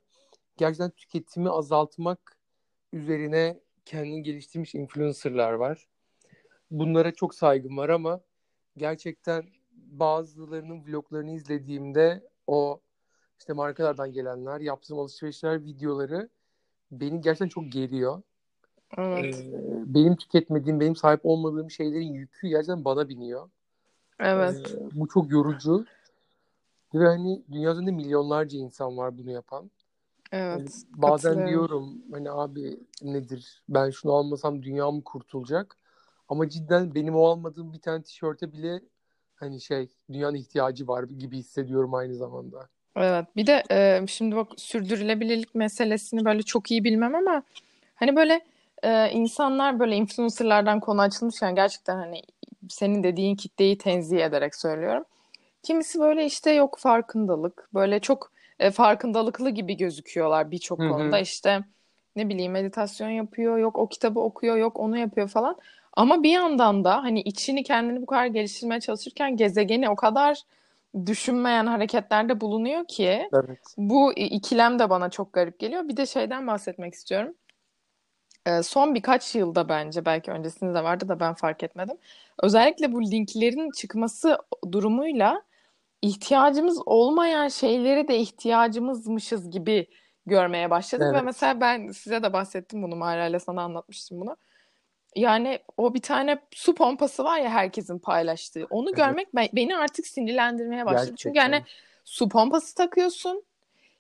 Gerçekten 0.58 0.90
tüketimi 0.90 1.50
azaltmak 1.50 2.38
üzerine 2.94 3.60
kendini 3.86 4.24
geliştirmiş 4.24 4.76
influencerlar 4.76 5.54
var. 5.54 5.88
Bunlara 6.72 7.12
çok 7.12 7.36
saygım 7.36 7.78
var 7.78 7.90
ama 7.90 8.22
gerçekten 8.78 9.46
bazılarının 9.72 10.86
vloglarını 10.86 11.32
izlediğimde 11.32 12.30
o 12.48 12.80
işte 13.40 13.54
markalardan 13.54 14.12
gelenler, 14.12 14.62
yaptığım 14.62 15.00
alışverişler 15.00 15.66
videoları 15.66 16.30
beni 16.92 17.22
gerçekten 17.22 17.48
çok 17.48 17.72
geriyor. 17.72 18.22
Evet. 18.98 19.36
Ee, 19.36 19.94
benim 19.94 20.16
tüketmediğim, 20.16 20.80
benim 20.80 20.96
sahip 20.96 21.22
olmadığım 21.24 21.72
şeylerin 21.72 22.14
yükü 22.14 22.48
gerçekten 22.48 22.86
bana 22.86 23.10
biniyor. 23.10 23.50
Evet. 24.20 24.76
Ee, 24.76 25.00
bu 25.00 25.08
çok 25.08 25.32
yorucu. 25.32 25.86
Ve 26.94 27.08
hani 27.08 27.44
dünya 27.52 27.72
üzerinde 27.72 27.92
milyonlarca 27.92 28.60
insan 28.60 28.98
var 28.98 29.18
bunu 29.18 29.32
yapan. 29.32 29.72
Evet. 30.34 30.60
Yani 30.60 30.70
bazen 30.96 31.48
diyorum 31.48 32.02
hani 32.12 32.32
abi 32.32 32.80
nedir 33.02 33.64
ben 33.70 33.90
şunu 33.90 34.14
almasam 34.14 34.64
dünya 34.64 34.92
mı 34.92 35.04
kurtulacak? 35.04 35.78
Ama 36.30 36.50
cidden 36.50 36.96
benim 36.96 37.16
o 37.16 37.26
almadığım 37.26 37.74
bir 37.74 37.80
tane 37.80 38.04
tişörte 38.04 38.54
bile 38.54 38.82
hani 39.36 39.62
şey 39.62 39.88
dünyanın 40.12 40.36
ihtiyacı 40.36 40.88
var 40.88 41.04
gibi 41.04 41.38
hissediyorum 41.38 41.94
aynı 41.94 42.16
zamanda. 42.16 42.70
Evet. 42.96 43.26
Bir 43.36 43.48
de 43.48 43.64
e, 43.72 44.08
şimdi 44.08 44.36
bak 44.36 44.48
sürdürülebilirlik 44.58 45.56
meselesini 45.56 46.26
böyle 46.26 46.44
çok 46.44 46.72
iyi 46.72 46.84
bilmem 46.84 47.16
ama 47.16 47.44
hani 47.96 48.16
böyle 48.16 48.42
e, 48.84 49.10
insanlar 49.10 49.80
böyle 49.80 49.96
influencerlardan 49.96 50.80
konu 50.80 51.02
açılmışken 51.02 51.56
gerçekten 51.56 51.96
hani 51.96 52.22
senin 52.70 53.04
dediğin 53.04 53.36
kitleyi 53.36 53.78
tenzih 53.78 54.20
ederek 54.20 54.56
söylüyorum. 54.56 55.04
Kimisi 55.64 56.00
böyle 56.00 56.26
işte 56.26 56.52
yok 56.52 56.78
farkındalık. 56.80 57.70
Böyle 57.74 58.00
çok 58.00 58.32
e, 58.64 58.72
farkındalıklı 58.72 59.50
gibi 59.50 59.78
gözüküyorlar 59.78 60.52
birçok 60.52 60.80
konuda. 60.80 61.20
İşte 61.20 61.60
ne 62.16 62.30
bileyim 62.30 62.52
meditasyon 62.52 63.10
yapıyor, 63.10 63.58
yok 63.58 63.78
o 63.78 63.88
kitabı 63.90 64.20
okuyor, 64.20 64.58
yok 64.58 64.80
onu 64.80 64.98
yapıyor 64.98 65.28
falan. 65.28 65.58
Ama 65.94 66.24
bir 66.24 66.32
yandan 66.32 66.84
da 66.84 67.04
hani 67.04 67.22
içini 67.22 67.64
kendini 67.64 68.02
bu 68.02 68.06
kadar 68.06 68.26
geliştirmeye 68.26 68.82
çalışırken 68.82 69.38
gezegeni 69.38 69.90
o 69.90 69.96
kadar 69.96 70.42
düşünmeyen 71.06 71.66
hareketlerde 71.66 72.42
bulunuyor 72.42 72.86
ki 72.88 73.30
Evet. 73.34 73.60
bu 73.78 74.14
ikilem 74.14 74.80
de 74.80 74.90
bana 74.90 75.10
çok 75.10 75.34
garip 75.34 75.60
geliyor. 75.60 75.88
Bir 75.88 75.98
de 75.98 76.06
şeyden 76.06 76.48
bahsetmek 76.48 76.94
istiyorum. 76.94 77.34
Ee, 78.46 78.64
son 78.64 78.96
birkaç 78.96 79.36
yılda 79.36 79.70
bence 79.70 80.06
belki 80.06 80.32
öncesinde 80.32 80.74
de 80.74 80.84
vardı 80.84 81.08
da 81.08 81.20
ben 81.20 81.34
fark 81.34 81.64
etmedim. 81.64 81.98
Özellikle 82.44 82.92
bu 82.92 83.02
linklerin 83.02 83.72
çıkması 83.72 84.38
durumuyla 84.72 85.42
ihtiyacımız 86.08 86.82
olmayan 86.86 87.48
şeyleri 87.48 88.08
de 88.08 88.18
ihtiyacımızmışız 88.18 89.50
gibi 89.52 89.88
görmeye 90.26 90.70
başladık 90.70 91.06
ve 91.06 91.16
Evet. 91.18 91.24
mesela 91.26 91.62
ben 91.62 91.92
size 91.92 92.24
de 92.24 92.34
bahsettim 92.34 92.84
bunu 92.84 92.96
Mayra 92.96 93.28
ile 93.28 93.40
sana 93.40 93.62
anlatmıştım 93.62 94.20
bunu. 94.22 94.38
Yani 95.16 95.60
o 95.78 95.94
bir 95.94 96.02
tane 96.02 96.40
su 96.52 96.76
pompası 96.76 97.24
var 97.24 97.40
ya 97.40 97.50
herkesin 97.50 98.00
paylaştığı. 98.00 98.68
Onu 98.70 98.90
Evet. 98.90 98.98
görmek 98.98 99.36
be- 99.36 99.50
beni 99.54 99.78
artık 99.78 100.08
sinirlendirmeye 100.08 100.86
başladı. 100.86 101.16
Çünkü 101.18 101.34
Gerçekten. 101.34 101.54
yani 101.58 101.66
su 102.06 102.30
pompası 102.30 102.76
takıyorsun. 102.76 103.44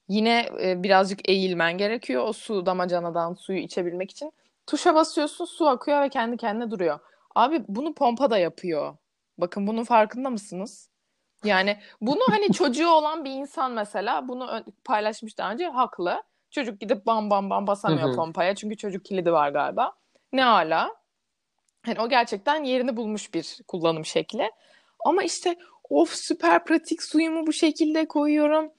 Yine 0.08 0.50
e, 0.62 0.84
birazcık 0.84 1.30
eğilmen 1.30 1.78
gerekiyor 1.78 2.28
o 2.28 2.34
su 2.34 2.66
damacanadan 2.66 3.34
suyu 3.34 3.60
içebilmek 3.60 4.12
için. 4.12 4.34
Tuşa 4.68 4.96
basıyorsun, 4.96 5.46
su 5.46 5.68
akıyor 5.68 6.02
ve 6.02 6.10
kendi 6.10 6.38
kendine 6.38 6.72
duruyor. 6.72 7.00
Abi 7.36 7.64
bunu 7.68 7.94
pompa 7.94 8.30
da 8.32 8.38
yapıyor. 8.38 8.98
Bakın 9.38 9.68
bunun 9.68 9.84
farkında 9.84 10.30
mısınız? 10.30 10.90
Yani 11.44 11.78
bunu 12.02 12.22
hani 12.30 12.54
çocuğu 12.54 12.90
olan 12.90 13.26
bir 13.26 13.32
insan 13.32 13.72
mesela 13.72 14.28
bunu 14.28 14.64
paylaşmış 14.84 15.38
daha 15.38 15.52
önce 15.52 15.68
haklı. 15.68 16.24
Çocuk 16.52 16.80
gidip 16.80 17.06
bam 17.06 17.30
bam 17.30 17.50
bam 17.50 17.68
basamıyor 17.68 18.16
pompaya 18.16 18.56
çünkü 18.56 18.78
çocuk 18.78 19.06
kilidi 19.06 19.32
var 19.32 19.50
galiba. 19.50 19.94
Ne 20.34 20.46
ala. 20.46 20.96
Hani 21.86 22.02
o 22.02 22.10
gerçekten 22.10 22.64
yerini 22.64 22.98
bulmuş 22.98 23.34
bir 23.34 23.62
kullanım 23.68 24.06
şekli. 24.06 24.52
Ama 25.06 25.24
işte 25.24 25.56
of 25.90 26.10
süper 26.10 26.66
pratik 26.66 27.04
suyumu 27.04 27.48
bu 27.48 27.54
şekilde 27.54 28.08
koyuyorum. 28.08 28.72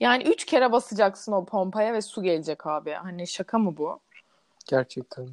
Yani 0.00 0.24
üç 0.24 0.44
kere 0.44 0.72
basacaksın 0.72 1.32
o 1.32 1.44
pompaya 1.44 1.92
ve 1.92 2.02
su 2.02 2.22
gelecek 2.22 2.66
abi. 2.66 2.92
Hani 2.92 3.26
şaka 3.26 3.58
mı 3.58 3.76
bu? 3.76 4.00
Gerçekten. 4.66 5.28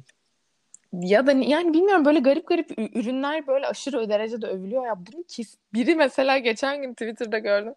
Ya 0.92 1.26
da 1.26 1.32
yani 1.32 1.72
bilmiyorum 1.74 2.04
böyle 2.04 2.18
garip 2.18 2.46
garip 2.46 2.70
ürünler 2.96 3.46
böyle 3.46 3.66
aşırı 3.66 4.08
derecede 4.08 4.46
övülüyor 4.46 4.86
ya. 4.86 4.94
Bunu 5.06 5.24
kes 5.28 5.56
biri 5.72 5.94
mesela 5.94 6.38
geçen 6.38 6.82
gün 6.82 6.92
Twitter'da 6.92 7.38
gördüm. 7.38 7.74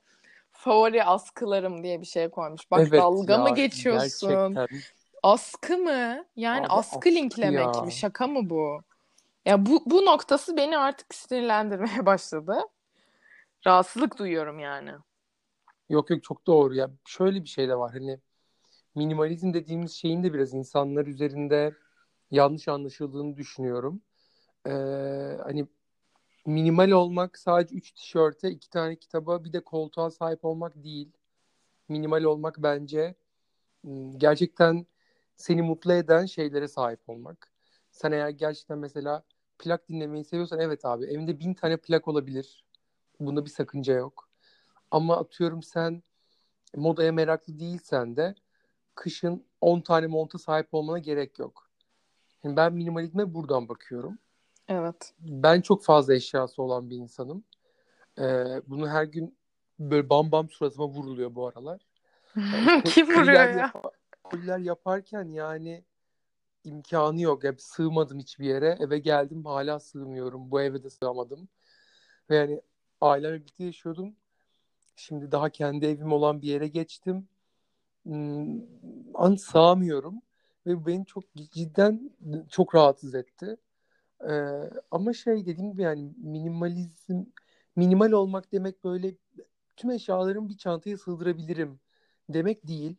Favori 0.51 1.03
askılarım 1.03 1.84
diye 1.84 2.01
bir 2.01 2.06
şey 2.06 2.30
koymuş. 2.30 2.72
Bak 2.72 2.80
Evet 2.80 2.98
dalga 2.98 3.38
mı 3.38 3.50
ya 3.50 3.56
geçiyorsun? 3.56 4.30
gerçekten. 4.30 4.70
Askı 5.24 5.77
mı? 5.77 6.25
Yani 6.36 6.65
Abi 6.65 6.70
askı 6.70 6.98
askı 6.98 7.15
linklemek 7.15 7.53
ya. 7.53 7.84
mi? 7.84 7.91
Şaka 7.91 8.27
mı 8.27 8.50
bu? 8.50 8.82
Ya 9.46 9.65
bu 9.65 9.84
bu 9.86 10.06
noktası 10.06 10.58
beni 10.58 10.77
artık 10.77 11.15
sinirlendirmeye 11.15 12.06
başladı. 12.06 12.58
Rahatsızlık 13.68 14.18
duyuyorum 14.20 14.60
yani. 14.60 14.91
Yok 15.89 16.10
yok 16.10 16.24
çok 16.24 16.48
doğru 16.48 16.75
ya. 16.75 16.91
Şöyle 17.06 17.44
bir 17.44 17.50
şey 17.50 17.68
de 17.70 17.75
var 17.77 17.91
hani 17.94 18.20
minimalizm 18.96 19.53
dediğimiz 19.53 19.91
şeyin 19.94 20.24
de 20.24 20.34
biraz 20.34 20.53
insanlar 20.53 21.06
üzerinde 21.08 21.74
yanlış 22.31 22.67
anlaşıldığını 22.67 23.38
düşünüyorum. 23.38 24.01
Ee, 24.67 24.71
hani 25.43 25.67
minimal 26.45 26.91
olmak 26.91 27.38
sadece 27.39 27.75
3 27.75 27.91
tişörte, 27.93 28.51
2 28.51 28.69
tane 28.69 28.95
kitaba, 28.95 29.43
bir 29.43 29.53
de 29.53 29.63
koltuğa 29.63 30.11
sahip 30.11 30.45
olmak 30.45 30.83
değil. 30.83 31.11
Minimal 31.89 32.23
olmak 32.23 32.55
bence 32.63 33.15
m, 33.83 34.11
gerçekten 34.17 34.85
seni 35.35 35.61
mutlu 35.61 35.93
eden 35.93 36.25
şeylere 36.25 36.67
sahip 36.67 37.09
olmak. 37.09 37.51
Sen 37.91 38.11
eğer 38.11 38.29
gerçekten 38.29 38.77
mesela 38.79 39.23
plak 39.59 39.89
dinlemeyi 39.89 40.25
seviyorsan 40.25 40.59
evet 40.59 40.85
abi 40.85 41.05
evinde 41.05 41.39
bin 41.39 41.53
tane 41.53 41.77
plak 41.77 42.07
olabilir. 42.07 42.65
Bunda 43.21 43.45
bir 43.45 43.51
sakınca 43.51 43.93
yok. 43.95 44.29
Ama 44.91 45.17
atıyorum 45.17 45.63
sen 45.63 46.03
modaya 46.77 47.13
meraklı 47.13 47.59
değilsen 47.59 48.17
de 48.17 48.35
kışın 48.95 49.47
10 49.61 49.81
tane 49.81 50.07
monta 50.07 50.39
sahip 50.39 50.75
olmana 50.75 51.00
gerek 51.00 51.39
yok. 51.39 51.70
Yani 52.43 52.55
ben 52.55 52.74
minimalizme 52.74 53.33
buradan 53.33 53.69
bakıyorum. 53.69 54.17
Evet. 54.67 55.13
Ben 55.19 55.62
çok 55.62 55.83
fazla 55.83 56.13
eşyası 56.13 56.62
olan 56.62 56.89
bir 56.89 56.95
insanım. 56.95 57.43
Ee, 58.19 58.62
bunu 58.67 58.89
her 58.89 59.03
gün 59.03 59.38
böyle 59.79 60.10
bam 60.10 60.31
bam 60.31 60.50
suratıma 60.50 60.88
vuruluyor 60.88 61.36
bu 61.36 61.48
aralar. 61.48 61.81
Yani 62.36 62.83
Kim 62.86 63.07
vuruyor 63.07 63.43
ya? 63.43 63.51
yapa- 63.51 63.91
koliler 64.24 64.57
yaparken 64.57 65.24
yani 65.29 65.83
imkanı 66.63 67.21
yok. 67.21 67.43
Ya 67.43 67.55
sığmadım 67.57 68.19
hiçbir 68.19 68.45
yere. 68.45 68.77
Eve 68.79 69.00
geldim 69.00 69.45
hala 69.45 69.79
sığmıyorum. 69.79 70.51
Bu 70.51 70.62
eve 70.62 70.83
de 70.83 70.89
sığamadım. 70.89 71.48
Ve 72.29 72.36
yani 72.36 72.62
ailemle 73.01 73.39
birlikte 73.39 73.63
yaşıyordum. 73.63 74.15
Şimdi 74.95 75.31
daha 75.31 75.50
kendi 75.50 75.86
evim 75.86 76.12
olan 76.12 76.41
bir 76.41 76.48
yere 76.48 76.67
geçtim. 76.67 77.27
Hmm, 78.03 78.60
an 79.13 79.36
sığamıyorum. 79.36 80.21
Ve 80.65 80.86
beni 80.86 81.06
çok 81.06 81.24
cidden 81.34 82.12
çok 82.50 82.75
rahatsız 82.75 83.15
etti. 83.15 83.58
Ee, 84.30 84.70
ama 84.91 85.13
şey 85.13 85.46
dediğim 85.46 85.72
gibi 85.72 85.82
yani 85.82 86.13
minimalizm 86.18 87.24
minimal 87.75 88.12
olmak 88.12 88.51
demek 88.51 88.84
böyle 88.84 89.15
tüm 89.75 89.91
eşyalarımı 89.91 90.50
bir 90.50 90.58
çantaya 90.58 90.98
sığdırabilirim 90.98 91.80
demek 92.30 92.68
değil. 92.68 92.96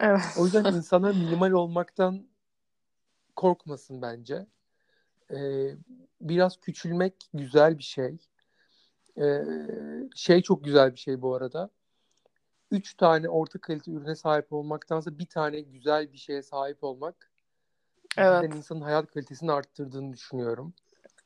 Evet. 0.00 0.20
O 0.38 0.44
yüzden 0.44 0.64
insanlar 0.74 1.14
minimal 1.14 1.50
olmaktan 1.50 2.26
korkmasın 3.36 4.02
bence. 4.02 4.46
Ee, 5.30 5.70
biraz 6.20 6.56
küçülmek 6.56 7.14
güzel 7.34 7.78
bir 7.78 7.82
şey. 7.82 8.18
Ee, 9.18 9.44
şey 10.14 10.42
çok 10.42 10.64
güzel 10.64 10.92
bir 10.92 10.98
şey 10.98 11.22
bu 11.22 11.34
arada. 11.34 11.70
Üç 12.74 12.94
tane 12.94 13.28
orta 13.28 13.58
kalite 13.58 13.90
ürüne 13.90 14.14
sahip 14.14 14.52
olmaktansa 14.52 15.18
bir 15.18 15.26
tane 15.26 15.60
güzel 15.60 16.12
bir 16.12 16.18
şeye 16.18 16.42
sahip 16.42 16.84
olmak 16.84 17.30
Evet. 18.18 18.54
insanın 18.54 18.80
hayat 18.80 19.06
kalitesini 19.06 19.52
arttırdığını 19.52 20.12
düşünüyorum. 20.12 20.74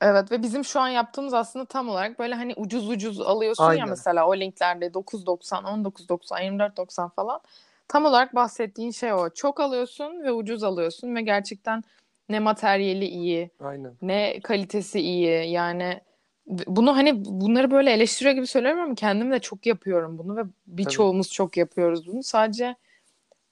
Evet 0.00 0.32
ve 0.32 0.42
bizim 0.42 0.64
şu 0.64 0.80
an 0.80 0.88
yaptığımız 0.88 1.34
aslında 1.34 1.64
tam 1.64 1.88
olarak 1.88 2.18
böyle 2.18 2.34
hani 2.34 2.54
ucuz 2.56 2.88
ucuz 2.88 3.20
alıyorsun 3.20 3.64
ya 3.64 3.68
Aynen. 3.68 3.88
mesela 3.88 4.28
o 4.28 4.36
linklerde 4.36 4.86
9.90, 4.86 5.64
19.90, 5.64 6.42
24.90 6.42 7.10
falan. 7.10 7.40
Tam 7.88 8.04
olarak 8.04 8.34
bahsettiğin 8.34 8.90
şey 8.90 9.12
o. 9.12 9.30
Çok 9.30 9.60
alıyorsun 9.60 10.22
ve 10.22 10.32
ucuz 10.32 10.62
alıyorsun 10.62 11.14
ve 11.14 11.22
gerçekten 11.22 11.82
ne 12.28 12.40
materyali 12.40 13.04
iyi, 13.06 13.50
Aynen. 13.60 13.92
ne 14.02 14.40
kalitesi 14.40 15.00
iyi. 15.00 15.50
Yani 15.50 16.00
bunu 16.48 16.96
hani 16.96 17.24
bunları 17.24 17.70
böyle 17.70 17.92
eleştiriyor 17.92 18.34
gibi 18.34 18.46
söylüyorum 18.46 18.80
ama 18.80 18.94
kendim 18.94 19.32
de 19.32 19.38
çok 19.38 19.66
yapıyorum 19.66 20.18
bunu 20.18 20.36
ve 20.36 20.42
birçoğumuz 20.66 21.32
çok 21.32 21.56
yapıyoruz 21.56 22.06
bunu. 22.06 22.22
Sadece 22.22 22.76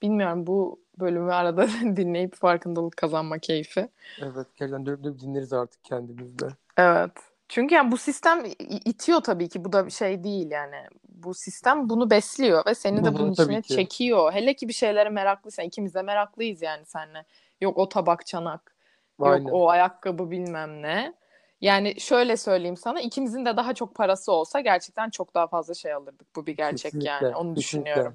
bilmiyorum 0.03 0.47
bu 0.47 0.81
bölümü 1.01 1.33
arada 1.33 1.69
dinleyip 1.97 2.35
farkındalık 2.35 2.97
kazanma 2.97 3.39
keyfi. 3.39 3.89
Evet, 4.23 4.47
gerçekten 4.57 4.87
dönüp 4.87 5.05
dönüp 5.05 5.21
dinleriz 5.21 5.53
artık 5.53 5.85
kendimizde. 5.85 6.49
Evet. 6.77 7.13
Çünkü 7.49 7.75
yani 7.75 7.93
bu 7.93 7.97
sistem 7.97 8.45
itiyor 8.85 9.21
tabii 9.21 9.49
ki. 9.49 9.65
Bu 9.65 9.73
da 9.73 9.87
bir 9.87 9.91
şey 9.91 10.25
değil 10.25 10.51
yani. 10.51 10.77
Bu 11.09 11.35
sistem 11.35 11.89
bunu 11.89 12.11
besliyor 12.11 12.67
ve 12.67 12.75
seni 12.75 13.05
de 13.05 13.15
bunun 13.15 13.33
içine 13.33 13.63
çekiyor. 13.63 14.33
Hele 14.33 14.55
ki 14.55 14.69
bir 14.69 14.73
şeylere 14.73 15.09
meraklıysan. 15.09 15.65
ikimiz 15.65 15.95
de 15.95 16.03
meraklıyız 16.03 16.63
yani 16.63 16.85
seninle. 16.87 17.25
Yok 17.61 17.79
o 17.79 17.89
tabak 17.89 18.27
çanak. 18.27 18.77
Aynen. 19.21 19.45
Yok 19.45 19.55
o 19.55 19.69
ayakkabı 19.69 20.31
bilmem 20.31 20.83
ne. 20.83 21.15
Yani 21.61 22.01
şöyle 22.01 22.37
söyleyeyim 22.37 22.77
sana 22.77 23.01
ikimizin 23.01 23.45
de 23.45 23.57
daha 23.57 23.75
çok 23.75 23.95
parası 23.95 24.33
olsa 24.33 24.61
gerçekten 24.61 25.11
çok 25.11 25.35
daha 25.35 25.47
fazla 25.47 25.75
şey 25.75 25.93
alırdık. 25.93 26.37
Bu 26.37 26.47
bir 26.47 26.57
gerçek 26.57 26.83
Kesinlikle. 26.83 27.11
yani. 27.11 27.27
Onu 27.27 27.55
Kesinlikle. 27.55 27.57
düşünüyorum. 27.57 28.15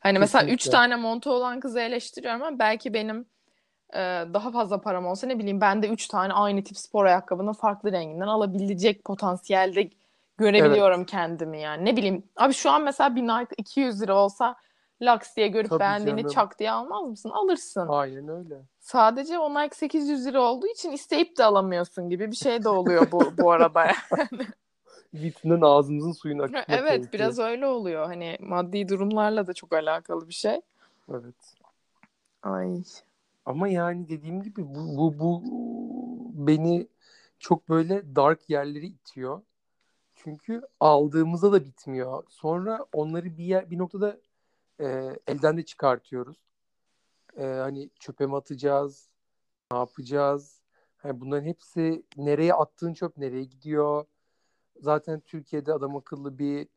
Hani 0.00 0.18
Kesinlikle. 0.18 0.20
mesela 0.20 0.54
üç 0.54 0.64
tane 0.64 0.96
montu 0.96 1.32
olan 1.32 1.60
kızı 1.60 1.80
eleştiriyorum 1.80 2.42
ama 2.42 2.58
belki 2.58 2.94
benim 2.94 3.26
e, 3.94 3.98
daha 4.34 4.50
fazla 4.50 4.80
param 4.80 5.06
olsa 5.06 5.26
ne 5.26 5.38
bileyim 5.38 5.60
ben 5.60 5.82
de 5.82 5.88
üç 5.88 6.08
tane 6.08 6.32
aynı 6.32 6.64
tip 6.64 6.78
spor 6.78 7.04
ayakkabının 7.04 7.52
farklı 7.52 7.92
renginden 7.92 8.26
alabilecek 8.26 9.04
potansiyelde 9.04 9.90
görebiliyorum 10.38 11.00
evet. 11.00 11.10
kendimi 11.10 11.60
yani. 11.60 11.84
Ne 11.84 11.96
bileyim 11.96 12.22
abi 12.36 12.54
şu 12.54 12.70
an 12.70 12.82
mesela 12.82 13.16
bir 13.16 13.22
Nike 13.22 13.54
200 13.56 14.02
lira 14.02 14.16
olsa 14.16 14.56
Lux 15.02 15.36
diye 15.36 15.48
görüp 15.48 15.70
Tabii 15.70 15.80
beğendiğini 15.80 16.20
canım. 16.20 16.34
çak 16.34 16.58
diye 16.58 16.70
almaz 16.70 17.02
mısın? 17.08 17.30
Alırsın. 17.30 17.86
Aynen 17.88 18.28
öyle. 18.28 18.62
Sadece 18.80 19.38
o 19.38 19.54
Nike 19.62 19.76
800 19.76 20.26
lira 20.26 20.42
olduğu 20.42 20.66
için 20.66 20.92
isteyip 20.92 21.38
de 21.38 21.44
alamıyorsun 21.44 22.10
gibi 22.10 22.30
bir 22.30 22.36
şey 22.36 22.64
de 22.64 22.68
oluyor 22.68 23.12
bu 23.12 23.22
bu 23.38 23.52
arada 23.52 23.84
yani. 24.10 24.46
Vitrinden 25.14 25.60
ağzımızın 25.60 26.12
suyunu 26.12 26.42
akıtmak 26.42 26.64
Evet 26.68 26.82
gerekiyor. 26.90 27.12
biraz 27.12 27.38
öyle 27.38 27.66
oluyor. 27.66 28.06
Hani 28.06 28.36
maddi 28.40 28.88
durumlarla 28.88 29.46
da 29.46 29.52
çok 29.52 29.72
alakalı 29.72 30.28
bir 30.28 30.34
şey. 30.34 30.60
Evet. 31.10 31.54
Ay. 32.42 32.82
Ama 33.46 33.68
yani 33.68 34.08
dediğim 34.08 34.42
gibi 34.42 34.64
bu, 34.74 34.96
bu, 34.96 35.18
bu 35.20 35.42
beni 36.46 36.86
çok 37.38 37.68
böyle 37.68 38.16
dark 38.16 38.50
yerleri 38.50 38.86
itiyor. 38.86 39.40
Çünkü 40.14 40.62
aldığımızda 40.80 41.52
da 41.52 41.64
bitmiyor. 41.64 42.22
Sonra 42.28 42.86
onları 42.92 43.36
bir 43.38 43.44
yer, 43.44 43.70
bir 43.70 43.78
noktada 43.78 44.16
e, 44.80 45.16
elden 45.26 45.56
de 45.56 45.64
çıkartıyoruz. 45.64 46.36
E, 47.36 47.44
hani 47.44 47.90
çöpe 48.00 48.26
mi 48.26 48.36
atacağız? 48.36 49.08
Ne 49.72 49.78
yapacağız? 49.78 50.60
Yani 51.04 51.20
bunların 51.20 51.44
hepsi 51.46 52.02
nereye 52.16 52.54
attığın 52.54 52.94
çöp 52.94 53.16
nereye 53.16 53.44
gidiyor? 53.44 54.04
Zaten 54.80 55.20
Türkiye'de 55.20 55.72
adam 55.72 55.96
akıllı 55.96 56.38
bir 56.38 56.68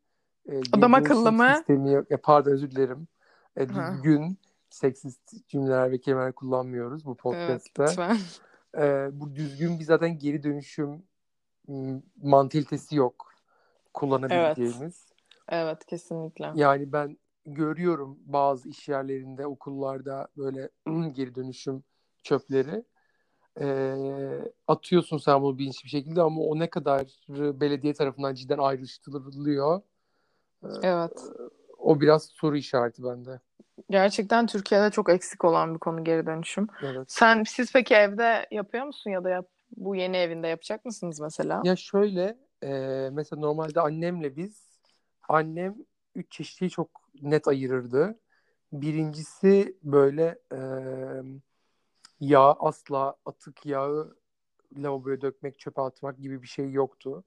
e, 0.48 0.60
adam 0.72 0.94
akıllı 0.94 1.32
mı? 1.32 1.54
Sistemi 1.56 1.92
yok. 1.92 2.10
E, 2.10 2.16
pardon 2.16 2.50
özür 2.50 2.70
dilerim. 2.70 3.08
E, 3.56 3.68
düzgün 3.68 4.38
seksist 4.70 5.48
cümleler 5.48 5.92
ve 5.92 5.98
kelimeler 5.98 6.32
kullanmıyoruz 6.32 7.06
bu 7.06 7.16
podcast'te. 7.16 7.82
Evet, 7.82 7.90
lütfen. 7.90 8.18
E, 8.78 9.08
bu 9.12 9.34
düzgün 9.34 9.78
bir 9.78 9.84
zaten 9.84 10.18
geri 10.18 10.42
dönüşüm 10.42 11.02
mantalitesi 12.22 12.96
yok 12.96 13.32
kullanabileceğimiz. 13.94 15.06
Evet. 15.48 15.66
evet 15.66 15.86
kesinlikle. 15.86 16.52
Yani 16.54 16.92
ben 16.92 17.18
görüyorum 17.54 18.18
bazı 18.26 18.68
iş 18.68 18.88
yerlerinde, 18.88 19.46
okullarda 19.46 20.28
böyle 20.36 20.68
geri 21.12 21.34
dönüşüm 21.34 21.84
çöpleri. 22.22 22.84
E, 23.60 23.94
atıyorsun 24.66 25.18
sen 25.18 25.42
bunu 25.42 25.58
bilinçli 25.58 25.84
bir 25.84 25.90
şekilde 25.90 26.22
ama 26.22 26.40
o 26.40 26.58
ne 26.58 26.70
kadar 26.70 27.06
belediye 27.28 27.94
tarafından 27.94 28.34
cidden 28.34 28.58
ayrıştırılıyor. 28.58 29.80
Evet. 30.82 31.22
O 31.78 32.00
biraz 32.00 32.24
soru 32.24 32.56
işareti 32.56 33.04
bende. 33.04 33.40
Gerçekten 33.90 34.46
Türkiye'de 34.46 34.90
çok 34.90 35.10
eksik 35.10 35.44
olan 35.44 35.74
bir 35.74 35.78
konu 35.78 36.04
geri 36.04 36.26
dönüşüm. 36.26 36.66
Evet. 36.82 37.12
Sen 37.12 37.42
siz 37.42 37.72
peki 37.72 37.94
evde 37.94 38.46
yapıyor 38.50 38.84
musun 38.84 39.10
ya 39.10 39.24
da 39.24 39.30
yap, 39.30 39.46
bu 39.76 39.96
yeni 39.96 40.16
evinde 40.16 40.48
yapacak 40.48 40.84
mısınız 40.84 41.20
mesela? 41.20 41.62
Ya 41.64 41.76
şöyle 41.76 42.38
e, 42.62 42.68
mesela 43.12 43.40
normalde 43.40 43.80
annemle 43.80 44.36
biz 44.36 44.80
annem 45.28 45.74
üç 46.14 46.32
çeşitliği 46.32 46.70
çok 46.70 46.90
net 47.22 47.48
ayırırdı. 47.48 48.18
Birincisi 48.72 49.78
böyle 49.82 50.38
e, 50.52 50.58
yağ 52.20 52.52
asla 52.58 53.16
atık 53.26 53.66
yağı 53.66 54.16
lavaboya 54.76 55.20
dökmek, 55.20 55.58
çöpe 55.58 55.80
atmak 55.80 56.18
gibi 56.18 56.42
bir 56.42 56.46
şey 56.46 56.70
yoktu. 56.70 57.24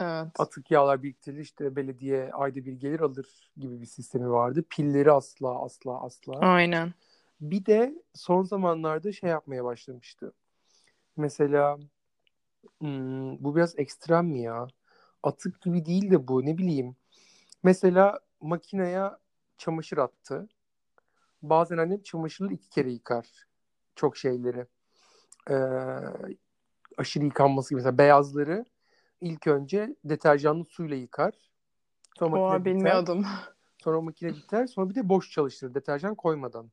Evet. 0.00 0.28
Atık 0.38 0.70
yağlar 0.70 1.02
biriktirilir 1.02 1.40
işte 1.40 1.76
belediye 1.76 2.30
ayda 2.32 2.64
bir 2.64 2.72
gelir 2.72 3.00
alır 3.00 3.50
gibi 3.56 3.80
bir 3.80 3.86
sistemi 3.86 4.30
vardı. 4.30 4.64
Pilleri 4.70 5.12
asla 5.12 5.64
asla 5.64 6.02
asla. 6.02 6.38
Aynen. 6.38 6.94
Bir 7.40 7.66
de 7.66 8.02
son 8.14 8.42
zamanlarda 8.42 9.12
şey 9.12 9.30
yapmaya 9.30 9.64
başlamıştı. 9.64 10.32
Mesela 11.16 11.78
hmm, 12.78 13.44
bu 13.44 13.56
biraz 13.56 13.78
ekstrem 13.78 14.26
mi 14.26 14.40
ya? 14.42 14.66
Atık 15.22 15.60
gibi 15.60 15.86
değil 15.86 16.10
de 16.10 16.28
bu 16.28 16.46
ne 16.46 16.58
bileyim. 16.58 16.96
Mesela 17.62 18.20
makineye 18.40 19.10
çamaşır 19.58 19.98
attı. 19.98 20.48
Bazen 21.42 21.78
annem 21.78 22.02
çamaşırları 22.02 22.54
iki 22.54 22.68
kere 22.68 22.90
yıkar. 22.90 23.26
Çok 23.94 24.16
şeyleri. 24.16 24.66
Ee, 25.50 25.54
aşırı 26.98 27.24
yıkanması 27.24 27.68
gibi. 27.70 27.76
Mesela 27.76 27.98
beyazları 27.98 28.64
ilk 29.20 29.46
önce 29.46 29.96
deterjanlı 30.04 30.64
suyla 30.64 30.96
yıkar. 30.96 31.34
Sonra 32.18 32.40
Oha, 32.40 32.52
makine 32.52 32.74
bilmiyordum. 32.74 33.18
Biter. 33.18 33.54
Sonra 33.84 34.00
makine 34.00 34.30
biter. 34.34 34.66
Sonra 34.66 34.90
bir 34.90 34.94
de 34.94 35.08
boş 35.08 35.30
çalıştırır 35.30 35.74
deterjan 35.74 36.14
koymadan. 36.14 36.70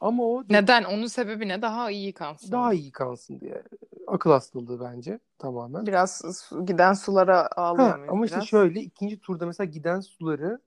Ama 0.00 0.24
o 0.24 0.44
neden? 0.50 0.84
Onun 0.84 1.06
sebebi 1.06 1.48
ne? 1.48 1.62
Daha 1.62 1.90
iyi 1.90 2.06
yıkansın. 2.06 2.52
Daha 2.52 2.74
iyi 2.74 2.84
yıkansın 2.84 3.40
diye. 3.40 3.62
Akıl 4.08 4.30
hastalığı 4.30 4.80
bence 4.80 5.18
tamamen. 5.38 5.86
Biraz 5.86 6.22
giden 6.64 6.92
sulara 6.92 7.48
ağlıyor 7.56 7.88
ha, 7.88 8.04
Ama 8.08 8.22
biraz? 8.22 8.24
işte 8.24 8.40
şöyle 8.40 8.80
ikinci 8.80 9.20
turda 9.20 9.46
mesela 9.46 9.70
giden 9.70 10.00
suları 10.00 10.60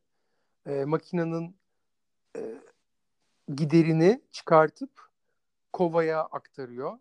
e, 0.65 0.86
makinenin 0.86 1.56
e, 2.38 2.62
giderini 3.56 4.21
çıkartıp 4.32 4.89
kovaya 5.73 6.21
aktarıyor 6.21 6.99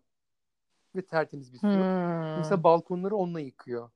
ve 0.95 1.01
tertemiz 1.01 1.53
bir 1.53 1.59
su. 1.59 1.67
Hmm. 1.67 2.37
Mesela 2.37 2.63
balkonları 2.63 3.15
onunla 3.15 3.39
yıkıyor. 3.39 3.89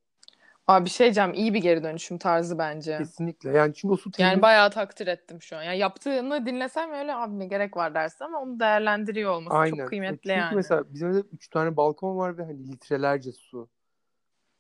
Abi 0.68 0.86
bir 0.86 0.90
şey 0.90 1.06
diyeceğim 1.06 1.34
iyi 1.34 1.54
bir 1.54 1.62
geri 1.62 1.84
dönüşüm 1.84 2.18
tarzı 2.18 2.58
bence. 2.58 2.98
Kesinlikle. 2.98 3.52
Yani 3.52 3.74
çünkü 3.74 3.94
o 3.94 3.98
su 3.98 4.12
temiz. 4.12 4.32
Yani 4.32 4.42
bayağı 4.42 4.72
takdir 4.72 5.08
ettim 5.08 5.42
şu 5.42 5.58
an. 5.58 5.64
Yani 5.64 5.78
yaptığını 5.78 6.46
dinlesem 6.46 6.92
öyle 6.92 7.16
abi 7.16 7.40
ne 7.40 7.46
gerek 7.46 7.78
var 7.78 7.94
dersin 7.94 8.26
ama 8.26 8.42
onu 8.42 8.60
değerlendiriyor 8.60 9.32
olması 9.32 9.58
Aynen. 9.58 9.78
çok 9.78 9.88
kıymetli 9.88 10.18
çünkü 10.18 10.40
yani. 10.40 10.56
Mesela 10.56 10.94
bizim 10.94 11.10
evde 11.10 11.20
3 11.20 11.48
tane 11.48 11.78
balkon 11.78 12.18
var 12.18 12.38
ve 12.38 12.44
hani 12.44 12.72
litrelerce 12.72 13.32
su. 13.32 13.70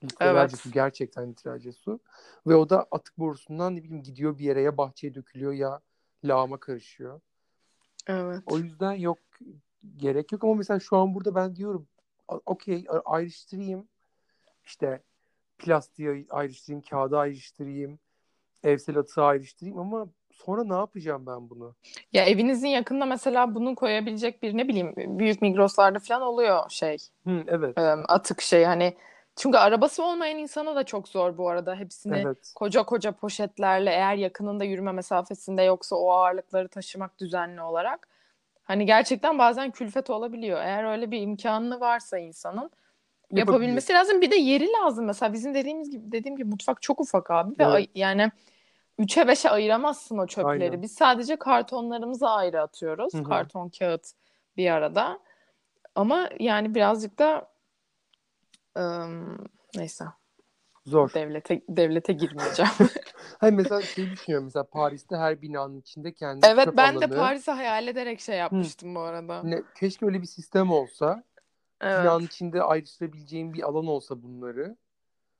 Litrelerce 0.03 0.39
evet. 0.39 0.59
su 0.59 0.71
gerçekten 0.71 1.31
litrelerce 1.31 1.71
su. 1.71 1.99
Ve 2.47 2.55
o 2.55 2.69
da 2.69 2.87
atık 2.91 3.17
borusundan 3.17 3.75
ne 3.75 3.83
bileyim 3.83 4.03
gidiyor 4.03 4.37
bir 4.37 4.43
yere 4.43 4.61
ya 4.61 4.77
bahçeye 4.77 5.15
dökülüyor 5.15 5.53
ya 5.53 5.81
lağıma 6.23 6.59
karışıyor. 6.59 7.21
Evet. 8.07 8.43
O 8.45 8.57
yüzden 8.57 8.93
yok 8.93 9.19
gerek 9.97 10.31
yok 10.31 10.43
ama 10.43 10.53
mesela 10.53 10.79
şu 10.79 10.97
an 10.97 11.15
burada 11.15 11.35
ben 11.35 11.55
diyorum 11.55 11.87
okey 12.27 12.85
ayrıştırayım 13.05 13.87
işte 14.65 15.03
plastiği 15.57 16.27
ayrıştırayım, 16.29 16.81
kağıdı 16.89 17.17
ayrıştırayım, 17.17 17.99
evsel 18.63 18.97
atığı 18.97 19.23
ayrıştırayım 19.23 19.79
ama 19.79 20.07
sonra 20.31 20.63
ne 20.63 20.73
yapacağım 20.73 21.25
ben 21.25 21.49
bunu? 21.49 21.75
Ya 22.13 22.25
evinizin 22.25 22.67
yakında 22.67 23.05
mesela 23.05 23.55
bunu 23.55 23.75
koyabilecek 23.75 24.43
bir 24.43 24.57
ne 24.57 24.67
bileyim 24.67 24.93
büyük 24.95 25.41
migroslarda 25.41 25.99
falan 25.99 26.21
oluyor 26.21 26.69
şey. 26.69 26.97
Hı, 27.23 27.43
evet. 27.47 27.77
Atık 28.07 28.41
şey 28.41 28.63
hani 28.63 28.97
çünkü 29.35 29.57
arabası 29.57 30.03
olmayan 30.03 30.37
insana 30.37 30.75
da 30.75 30.83
çok 30.83 31.07
zor 31.07 31.37
bu 31.37 31.49
arada. 31.49 31.75
Hepsini 31.75 32.17
evet. 32.17 32.51
koca 32.55 32.83
koca 32.83 33.11
poşetlerle 33.11 33.89
eğer 33.89 34.15
yakınında 34.15 34.63
yürüme 34.63 34.91
mesafesinde 34.91 35.61
yoksa 35.61 35.95
o 35.95 36.11
ağırlıkları 36.11 36.67
taşımak 36.67 37.19
düzenli 37.19 37.61
olarak. 37.61 38.07
Hani 38.63 38.85
gerçekten 38.85 39.37
bazen 39.37 39.71
külfet 39.71 40.09
olabiliyor. 40.09 40.59
Eğer 40.59 40.83
öyle 40.91 41.11
bir 41.11 41.21
imkanı 41.21 41.79
varsa 41.79 42.17
insanın 42.17 42.71
yapabilmesi 43.31 43.93
lazım. 43.93 44.21
Bir 44.21 44.31
de 44.31 44.35
yeri 44.35 44.67
lazım 44.71 45.05
mesela 45.05 45.33
bizim 45.33 45.53
dediğimiz 45.53 45.89
gibi 45.91 46.11
dediğim 46.11 46.37
gibi 46.37 46.49
mutfak 46.49 46.81
çok 46.81 47.01
ufak 47.01 47.31
abi 47.31 47.59
ve 47.59 47.63
evet. 47.63 47.89
yani 47.95 48.31
3'e 48.99 49.23
5'e 49.23 49.49
ayıramazsın 49.49 50.17
o 50.17 50.27
çöpleri. 50.27 50.63
Aynen. 50.63 50.81
Biz 50.81 50.91
sadece 50.91 51.35
kartonlarımızı 51.35 52.29
ayrı 52.29 52.61
atıyoruz. 52.61 53.13
Hı-hı. 53.13 53.23
Karton, 53.23 53.69
kağıt 53.79 54.11
bir 54.57 54.71
arada. 54.71 55.19
Ama 55.95 56.29
yani 56.39 56.75
birazcık 56.75 57.19
da 57.19 57.51
ım, 58.77 59.37
neyse. 59.75 60.05
Zor. 60.85 61.13
Devlete 61.13 61.61
devlete 61.69 62.13
girmeyeceğim. 62.13 62.71
Hayır 63.39 63.53
mesela 63.53 63.81
şey 63.81 64.11
düşünüyorum 64.11 64.45
mesela 64.45 64.63
Paris'te 64.63 65.15
her 65.15 65.41
binanın 65.41 65.79
içinde 65.79 66.13
kendi 66.13 66.47
Evet 66.47 66.67
ben 66.77 66.95
alanı. 66.95 67.11
de 67.11 67.15
Paris'i 67.15 67.51
hayal 67.51 67.87
ederek 67.87 68.21
şey 68.21 68.37
yapmıştım 68.37 68.91
Hı. 68.91 68.95
bu 68.95 68.99
arada. 68.99 69.43
Ne, 69.43 69.61
keşke 69.79 70.05
öyle 70.05 70.21
bir 70.21 70.27
sistem 70.27 70.71
olsa. 70.71 71.23
Evet. 71.81 72.03
Binanın 72.03 72.25
içinde 72.25 72.63
ayrıştırabileceğin 72.63 73.53
bir 73.53 73.63
alan 73.63 73.87
olsa 73.87 74.23
bunları. 74.23 74.75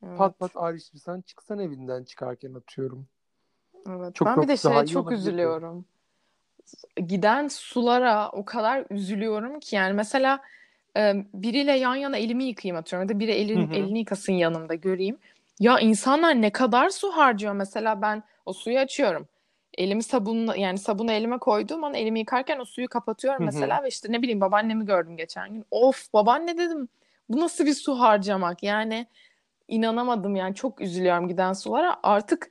Evet. 0.06 0.18
Pat 0.18 0.40
pat 0.40 0.52
ayrıştırsan 0.56 1.22
çıksan 1.22 1.60
evinden 1.60 2.04
çıkarken 2.04 2.54
atıyorum. 2.54 3.08
Evet. 3.90 4.16
Çok, 4.16 4.28
ben 4.28 4.42
bir 4.42 4.48
de 4.48 4.58
şeye 4.58 4.86
çok 4.86 5.12
üzülüyorum. 5.12 5.86
Giden 7.08 7.48
sulara 7.48 8.30
o 8.30 8.46
kadar 8.46 8.86
üzülüyorum 8.90 9.60
ki 9.60 9.76
yani 9.76 9.94
mesela 9.94 10.42
biriyle 11.34 11.72
yan 11.72 11.96
yana 11.96 12.18
elimi 12.18 12.44
yıkayayım 12.44 12.82
atıyorum 12.82 13.10
ya 13.10 13.16
da 13.16 13.20
biri 13.20 13.32
elin, 13.32 13.72
elini 13.72 14.00
yıkasın 14.00 14.34
yanımda 14.34 14.76
göreyim. 14.76 15.18
Ya 15.60 15.80
insanlar 15.80 16.42
ne 16.42 16.52
kadar 16.52 16.90
su 16.90 17.12
harcıyor 17.12 17.54
mesela 17.54 18.02
ben 18.02 18.24
o 18.46 18.54
suyu 18.54 18.80
açıyorum. 18.80 19.28
Elimi 19.78 20.04
sabunla 20.04 20.56
yani 20.56 20.78
sabunu 20.78 21.12
elime 21.12 21.38
koyduğum 21.38 21.84
an 21.84 21.94
elimi 21.94 22.20
yıkarken 22.20 22.60
o 22.60 22.66
suyu 22.66 22.88
kapatıyorum 22.88 23.46
mesela 23.46 23.84
ve 23.84 23.88
işte 23.88 24.12
ne 24.12 24.22
bileyim 24.22 24.42
babaannemi 24.42 24.86
gördüm 24.86 25.18
geçen 25.18 25.54
gün. 25.54 25.66
Of 25.72 26.14
babaanne 26.14 26.58
dedim 26.58 26.90
bu 27.30 27.40
nasıl 27.40 27.66
bir 27.66 27.74
su 27.74 28.00
harcamak 28.00 28.64
yani 28.64 29.08
inanamadım 29.68 30.36
yani 30.36 30.56
çok 30.56 30.82
üzülüyorum 30.82 31.28
giden 31.28 31.54
sulara. 31.54 31.96
Artık 32.04 32.50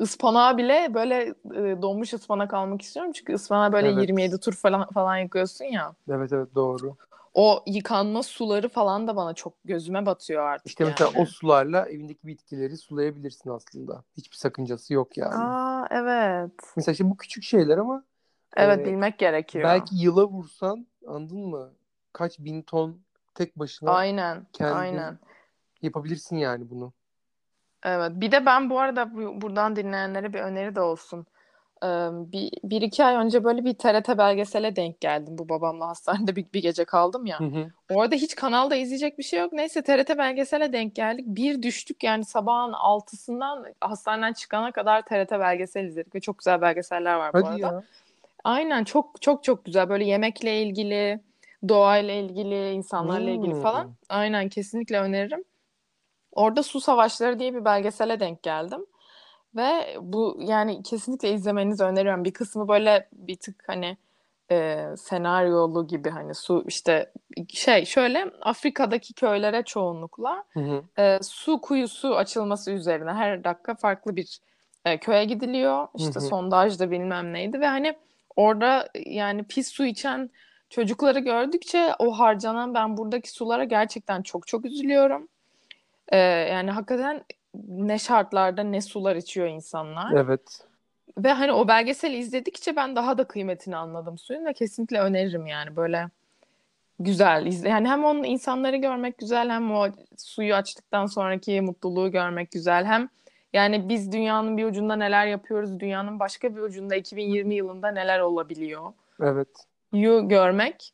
ıspanağı 0.00 0.58
bile 0.58 0.94
böyle 0.94 1.22
e, 1.54 1.82
donmuş 1.82 2.14
ıspanak 2.14 2.54
almak 2.54 2.82
istiyorum. 2.82 3.12
Çünkü 3.12 3.34
ıspanağı 3.34 3.72
böyle 3.72 3.88
evet. 3.88 4.00
27 4.00 4.40
tur 4.40 4.52
falan 4.52 4.88
falan 4.88 5.16
yıkıyorsun 5.16 5.64
ya. 5.64 5.94
Evet 6.10 6.32
evet 6.32 6.54
doğru. 6.54 6.96
O 7.36 7.62
yıkanma 7.66 8.22
suları 8.22 8.68
falan 8.68 9.08
da 9.08 9.16
bana 9.16 9.34
çok 9.34 9.54
gözüme 9.64 10.06
batıyor 10.06 10.42
artık 10.42 10.66
İşte 10.66 10.84
mesela 10.84 11.10
o 11.16 11.24
sularla 11.24 11.88
evindeki 11.88 12.26
bitkileri 12.26 12.76
sulayabilirsin 12.76 13.50
aslında. 13.50 14.02
Hiçbir 14.16 14.36
sakıncası 14.36 14.94
yok 14.94 15.16
yani. 15.16 15.34
Aa 15.34 15.86
evet. 15.90 16.52
Mesela 16.76 16.92
işte 16.92 17.10
bu 17.10 17.16
küçük 17.16 17.44
şeyler 17.44 17.78
ama 17.78 18.04
Evet 18.56 18.80
e, 18.80 18.84
bilmek 18.84 19.18
gerekiyor. 19.18 19.64
Belki 19.64 19.96
yıla 19.96 20.24
vursan 20.24 20.86
anladın 21.06 21.38
mı? 21.38 21.72
Kaç 22.12 22.38
bin 22.38 22.62
ton 22.62 23.00
tek 23.34 23.58
başına 23.58 23.90
aynen, 23.90 24.46
aynen. 24.60 25.18
yapabilirsin 25.82 26.36
yani 26.36 26.70
bunu. 26.70 26.92
Evet. 27.84 28.12
Bir 28.14 28.32
de 28.32 28.46
ben 28.46 28.70
bu 28.70 28.80
arada 28.80 29.14
bu, 29.14 29.40
buradan 29.40 29.76
dinleyenlere 29.76 30.32
bir 30.32 30.40
öneri 30.40 30.74
de 30.74 30.80
olsun. 30.80 31.26
Bir, 32.32 32.50
bir 32.64 32.82
iki 32.82 33.04
ay 33.04 33.14
önce 33.14 33.44
böyle 33.44 33.64
bir 33.64 33.74
TRT 33.74 34.18
belgesele 34.18 34.76
denk 34.76 35.00
geldim. 35.00 35.38
Bu 35.38 35.48
babamla 35.48 35.88
hastanede 35.88 36.36
bir, 36.36 36.46
bir 36.54 36.62
gece 36.62 36.84
kaldım 36.84 37.26
ya. 37.26 37.40
Hı 37.40 37.44
hı. 37.44 37.70
Orada 37.90 38.14
hiç 38.14 38.34
kanalda 38.34 38.76
izleyecek 38.76 39.18
bir 39.18 39.22
şey 39.22 39.40
yok. 39.40 39.52
Neyse 39.52 39.82
TRT 39.82 40.18
belgesele 40.18 40.72
denk 40.72 40.94
geldik. 40.94 41.24
Bir 41.26 41.62
düştük 41.62 42.04
yani 42.04 42.24
sabahın 42.24 42.72
altısından 42.72 43.66
hastaneden 43.80 44.32
çıkana 44.32 44.72
kadar 44.72 45.02
TRT 45.02 45.30
belgesel 45.30 45.84
izledik. 45.84 46.14
Ve 46.14 46.20
çok 46.20 46.38
güzel 46.38 46.60
belgeseller 46.60 47.14
var 47.14 47.32
bu 47.32 47.38
Hadi 47.38 47.46
arada. 47.46 47.74
Ya. 47.74 47.82
Aynen 48.44 48.84
çok 48.84 49.22
çok 49.22 49.44
çok 49.44 49.64
güzel. 49.64 49.88
Böyle 49.88 50.04
yemekle 50.04 50.62
ilgili, 50.62 51.20
doğayla 51.68 52.14
ilgili, 52.14 52.70
insanlarla 52.70 53.30
hmm. 53.30 53.44
ilgili 53.44 53.60
falan. 53.60 53.94
Aynen 54.08 54.48
kesinlikle 54.48 55.00
öneririm. 55.00 55.44
Orada 56.32 56.62
Su 56.62 56.80
Savaşları 56.80 57.38
diye 57.38 57.54
bir 57.54 57.64
belgesele 57.64 58.20
denk 58.20 58.42
geldim. 58.42 58.86
Ve 59.56 59.96
bu 60.00 60.38
yani 60.40 60.82
kesinlikle 60.82 61.32
izlemenizi 61.32 61.84
öneriyorum. 61.84 62.24
Bir 62.24 62.32
kısmı 62.32 62.68
böyle 62.68 63.08
bir 63.12 63.36
tık 63.36 63.64
hani 63.66 63.96
e, 64.50 64.84
senaryolu 64.96 65.86
gibi 65.86 66.10
hani 66.10 66.34
su 66.34 66.64
işte 66.68 67.12
şey 67.48 67.84
şöyle 67.84 68.30
Afrika'daki 68.40 69.14
köylere 69.14 69.62
çoğunlukla 69.62 70.44
hı 70.52 70.60
hı. 70.60 71.02
E, 71.02 71.18
su 71.22 71.60
kuyusu 71.60 72.16
açılması 72.16 72.70
üzerine 72.70 73.12
her 73.12 73.44
dakika 73.44 73.74
farklı 73.74 74.16
bir 74.16 74.40
e, 74.84 74.98
köye 74.98 75.24
gidiliyor. 75.24 75.88
İşte 75.94 76.20
hı 76.20 76.24
hı. 76.24 76.28
sondajda 76.28 76.90
bilmem 76.90 77.32
neydi 77.32 77.60
ve 77.60 77.66
hani 77.66 77.96
orada 78.36 78.88
yani 79.06 79.44
pis 79.44 79.68
su 79.68 79.84
içen 79.84 80.30
çocukları 80.70 81.18
gördükçe 81.18 81.94
o 81.98 82.18
harcanan 82.18 82.74
ben 82.74 82.96
buradaki 82.96 83.30
sulara 83.30 83.64
gerçekten 83.64 84.22
çok 84.22 84.46
çok 84.46 84.64
üzülüyorum. 84.64 85.28
Ee, 86.08 86.18
yani 86.18 86.70
hakikaten 86.70 87.24
ne 87.68 87.98
şartlarda 87.98 88.62
ne 88.62 88.80
sular 88.80 89.16
içiyor 89.16 89.46
insanlar. 89.46 90.12
Evet. 90.12 90.66
Ve 91.18 91.32
hani 91.32 91.52
o 91.52 91.68
belgeseli 91.68 92.16
izledikçe 92.16 92.76
ben 92.76 92.96
daha 92.96 93.18
da 93.18 93.24
kıymetini 93.24 93.76
anladım 93.76 94.18
suyun 94.18 94.44
ve 94.44 94.52
kesinlikle 94.52 95.00
öneririm 95.00 95.46
yani 95.46 95.76
böyle 95.76 96.08
güzel. 97.00 97.46
izle 97.46 97.68
Yani 97.68 97.88
hem 97.88 98.04
onun 98.04 98.24
insanları 98.24 98.76
görmek 98.76 99.18
güzel 99.18 99.50
hem 99.50 99.74
o 99.74 99.88
suyu 100.16 100.54
açtıktan 100.54 101.06
sonraki 101.06 101.60
mutluluğu 101.60 102.10
görmek 102.10 102.50
güzel. 102.50 102.84
Hem 102.84 103.08
yani 103.52 103.88
biz 103.88 104.12
dünyanın 104.12 104.56
bir 104.56 104.64
ucunda 104.64 104.96
neler 104.96 105.26
yapıyoruz, 105.26 105.80
dünyanın 105.80 106.20
başka 106.20 106.56
bir 106.56 106.60
ucunda 106.60 106.96
2020 106.96 107.54
yılında 107.54 107.88
neler 107.88 108.20
olabiliyor. 108.20 108.92
Evet. 109.20 109.48
Yu 109.92 110.28
görmek 110.28 110.92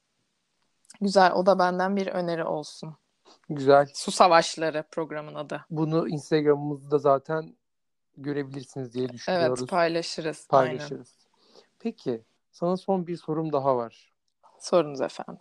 güzel. 1.00 1.32
O 1.32 1.46
da 1.46 1.58
benden 1.58 1.96
bir 1.96 2.06
öneri 2.06 2.44
olsun. 2.44 2.94
Güzel. 3.54 3.88
Su 3.94 4.10
Savaşları 4.10 4.84
programın 4.90 5.34
adı. 5.34 5.64
Bunu 5.70 6.08
Instagram'ımızda 6.08 6.98
zaten 6.98 7.56
görebilirsiniz 8.16 8.94
diye 8.94 9.08
düşünüyoruz. 9.08 9.60
Evet 9.60 9.70
paylaşırız. 9.70 10.46
Paylaşırız. 10.48 10.90
Aynen. 10.92 11.66
Peki 11.78 12.24
sana 12.52 12.76
son 12.76 13.06
bir 13.06 13.16
sorum 13.16 13.52
daha 13.52 13.76
var. 13.76 14.12
Sorunuz 14.58 15.00
efendim. 15.00 15.38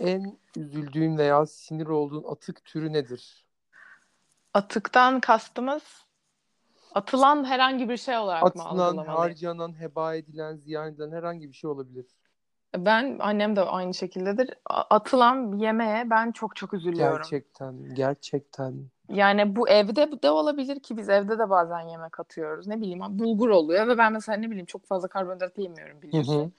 En 0.00 0.38
üzüldüğün 0.56 1.18
veya 1.18 1.46
sinir 1.46 1.86
olduğun 1.86 2.24
atık 2.32 2.64
türü 2.64 2.92
nedir? 2.92 3.44
Atıktan 4.54 5.20
kastımız 5.20 5.82
atılan 6.94 7.44
herhangi 7.44 7.88
bir 7.88 7.96
şey 7.96 8.18
olarak 8.18 8.42
Atılan, 8.46 8.76
mı 8.76 8.84
algılamalıyım? 8.84 9.16
harcanan, 9.16 9.80
heba 9.80 10.14
edilen, 10.14 10.56
ziyan 10.56 10.88
edilen 10.92 11.12
herhangi 11.12 11.48
bir 11.48 11.54
şey 11.54 11.70
olabilir. 11.70 12.06
Ben 12.76 13.16
annem 13.20 13.56
de 13.56 13.60
aynı 13.60 13.94
şekildedir. 13.94 14.50
Atılan 14.66 15.52
yemeğe 15.58 16.10
ben 16.10 16.32
çok 16.32 16.56
çok 16.56 16.74
üzülüyorum. 16.74 17.16
Gerçekten, 17.16 17.94
gerçekten. 17.94 18.74
Yani 19.08 19.56
bu 19.56 19.68
evde 19.68 20.22
de 20.22 20.30
olabilir 20.30 20.80
ki 20.80 20.96
biz 20.96 21.08
evde 21.08 21.38
de 21.38 21.50
bazen 21.50 21.80
yemek 21.80 22.20
atıyoruz. 22.20 22.66
Ne 22.66 22.80
bileyim 22.80 23.00
bulgur 23.10 23.48
oluyor 23.48 23.88
ve 23.88 23.98
ben 23.98 24.12
mesela 24.12 24.38
ne 24.38 24.50
bileyim 24.50 24.66
çok 24.66 24.86
fazla 24.86 25.08
karbonhidrat 25.08 25.58
yemiyorum 25.58 26.02
biliyorsun. 26.02 26.40
Hı 26.40 26.44
hı. 26.44 26.50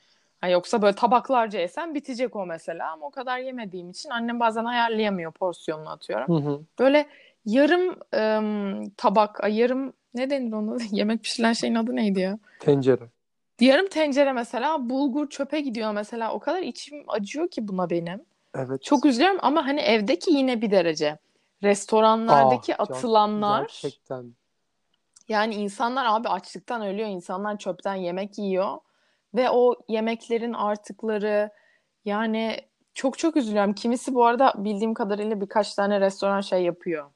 Ha, 0.42 0.48
yoksa 0.48 0.82
böyle 0.82 0.96
tabaklarca 0.96 1.60
yesem 1.60 1.96
bitecek 1.96 2.36
o 2.36 2.46
mesela 2.46 2.92
ama 2.92 3.06
o 3.06 3.12
kadar 3.12 3.40
yemediğim 3.40 3.90
için 3.90 4.10
annem 4.10 4.40
bazen 4.40 4.66
ayarlayamıyor 4.66 5.32
porsiyonunu 5.32 5.90
atıyorum. 5.90 6.46
Hı 6.46 6.50
hı. 6.50 6.62
Böyle 6.80 7.08
yarım 7.46 7.96
ım, 8.16 8.90
tabak, 8.90 9.40
yarım 9.50 9.94
ne 10.14 10.30
denir 10.30 10.52
onu? 10.52 10.78
Yemek 10.92 11.24
pişirilen 11.24 11.54
şeyin 11.54 11.76
adı 11.76 11.96
neydi 11.96 12.20
ya? 12.20 12.40
Tencere. 12.60 13.04
Yarım 13.60 13.88
tencere 13.88 14.34
mesela 14.34 14.90
bulgur 14.90 15.30
çöpe 15.30 15.62
gidiyor 15.62 15.92
mesela. 15.92 16.34
O 16.34 16.40
kadar 16.40 16.62
içim 16.62 17.04
acıyor 17.08 17.48
ki 17.48 17.68
buna 17.68 17.90
benim. 17.90 18.26
Evet. 18.56 18.84
Çok 18.84 19.06
üzülüyorum 19.06 19.40
ama 19.42 19.66
hani 19.66 19.80
evdeki 19.80 20.32
yine 20.32 20.62
bir 20.62 20.72
derece. 20.72 21.18
Restoranlardaki 21.64 22.76
ah, 22.76 22.80
atılanlar. 22.80 23.62
Gerçekten. 23.62 24.34
Yani 25.30 25.56
insanlar 25.56 26.06
abi 26.06 26.30
açlıktan 26.30 26.82
ölüyor. 26.82 27.10
İnsanlar 27.10 27.58
çöpten 27.58 27.96
yemek 27.96 28.38
yiyor. 28.38 28.78
Ve 29.36 29.50
o 29.50 29.76
yemeklerin 29.88 30.54
artıkları 30.54 31.50
yani 32.06 32.58
çok 32.94 33.18
çok 33.18 33.38
üzülüyorum. 33.38 33.74
Kimisi 33.74 34.14
bu 34.14 34.26
arada 34.26 34.54
bildiğim 34.58 34.94
kadarıyla 34.94 35.42
birkaç 35.42 35.74
tane 35.74 36.02
restoran 36.02 36.42
şey 36.42 36.64
yapıyor 36.64 37.10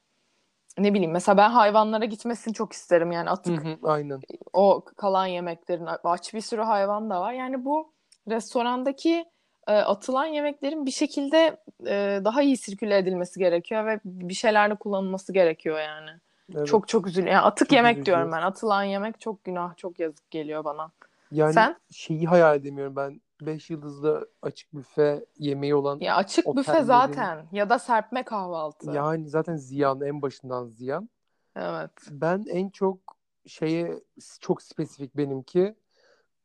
ne 0.78 0.94
bileyim 0.94 1.10
mesela 1.10 1.36
ben 1.36 1.50
hayvanlara 1.50 2.04
gitmesini 2.04 2.54
çok 2.54 2.72
isterim 2.72 3.12
yani 3.12 3.30
atık 3.30 3.64
hı 3.64 3.68
hı, 3.68 3.76
aynen. 3.82 4.20
o 4.52 4.84
kalan 4.96 5.26
yemeklerin 5.26 5.88
aç 6.04 6.34
bir 6.34 6.40
sürü 6.40 6.62
hayvan 6.62 7.10
da 7.10 7.20
var 7.20 7.32
yani 7.32 7.64
bu 7.64 7.92
restorandaki 8.28 9.24
e, 9.66 9.72
atılan 9.72 10.26
yemeklerin 10.26 10.86
bir 10.86 10.90
şekilde 10.90 11.56
e, 11.86 12.20
daha 12.24 12.42
iyi 12.42 12.56
sirküle 12.56 12.98
edilmesi 12.98 13.40
gerekiyor 13.40 13.86
ve 13.86 14.00
bir 14.04 14.34
şeylerle 14.34 14.74
kullanılması 14.74 15.32
gerekiyor 15.32 15.78
yani. 15.80 16.10
Evet. 16.54 16.66
Çok 16.66 16.88
çok 16.88 17.06
üzülüyorum. 17.06 17.32
Yani 17.34 17.44
atık 17.44 17.68
çok 17.68 17.76
yemek 17.76 17.96
üzücü. 17.96 18.06
diyorum 18.06 18.32
ben. 18.32 18.42
Atılan 18.42 18.82
yemek 18.82 19.20
çok 19.20 19.44
günah, 19.44 19.76
çok 19.76 20.00
yazık 20.00 20.30
geliyor 20.30 20.64
bana. 20.64 20.90
Yani 21.32 21.52
Sen? 21.52 21.76
şeyi 21.90 22.26
hayal 22.26 22.56
edemiyorum 22.56 22.96
ben. 22.96 23.20
5 23.40 23.70
yıldızlı 23.70 24.30
açık 24.42 24.74
büfe 24.74 25.26
yemeği 25.38 25.74
olan 25.74 25.98
Ya 26.00 26.16
açık 26.16 26.56
büfe 26.56 26.82
zaten 26.82 27.48
ya 27.52 27.70
da 27.70 27.78
serpme 27.78 28.24
kahvaltı. 28.24 28.90
Yani 28.90 29.28
zaten 29.28 29.56
ziyan 29.56 30.00
en 30.00 30.22
başından 30.22 30.66
ziyan. 30.66 31.08
Evet. 31.56 31.90
Ben 32.10 32.44
en 32.48 32.68
çok 32.68 32.98
şeye 33.46 34.02
çok 34.40 34.62
spesifik 34.62 35.16
benimki 35.16 35.74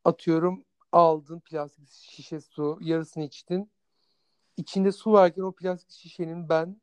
atıyorum 0.06 0.64
aldın 0.92 1.40
plastik 1.40 1.90
şişe 1.90 2.42
su 2.42 2.78
yarısını 2.82 3.24
içtin. 3.24 3.72
İçinde 4.58 4.92
su 4.92 5.12
varken 5.12 5.42
o 5.42 5.52
plastik 5.52 5.92
şişenin 5.92 6.50
ben 6.50 6.82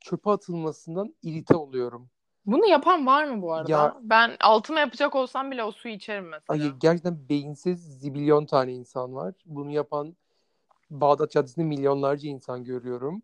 çöpe 0.00 0.30
atılmasından 0.30 1.14
irite 1.22 1.56
oluyorum. 1.56 2.10
Bunu 2.46 2.66
yapan 2.66 3.06
var 3.06 3.24
mı 3.24 3.42
bu 3.42 3.52
arada? 3.52 3.70
Ya, 3.70 3.96
ben 4.02 4.36
altıma 4.40 4.80
yapacak 4.80 5.14
olsam 5.14 5.50
bile 5.50 5.64
o 5.64 5.72
suyu 5.72 5.94
içerim 5.94 6.24
mesela. 6.24 6.44
Hayır 6.48 6.74
gerçekten 6.80 7.28
beyinsiz 7.28 8.00
zibilyon 8.00 8.46
tane 8.46 8.72
insan 8.72 9.14
var. 9.14 9.34
Bunu 9.46 9.70
yapan 9.70 10.16
Bağdat 10.90 11.30
Caddesi'nde 11.30 11.64
milyonlarca 11.64 12.28
insan 12.28 12.64
görüyorum. 12.64 13.22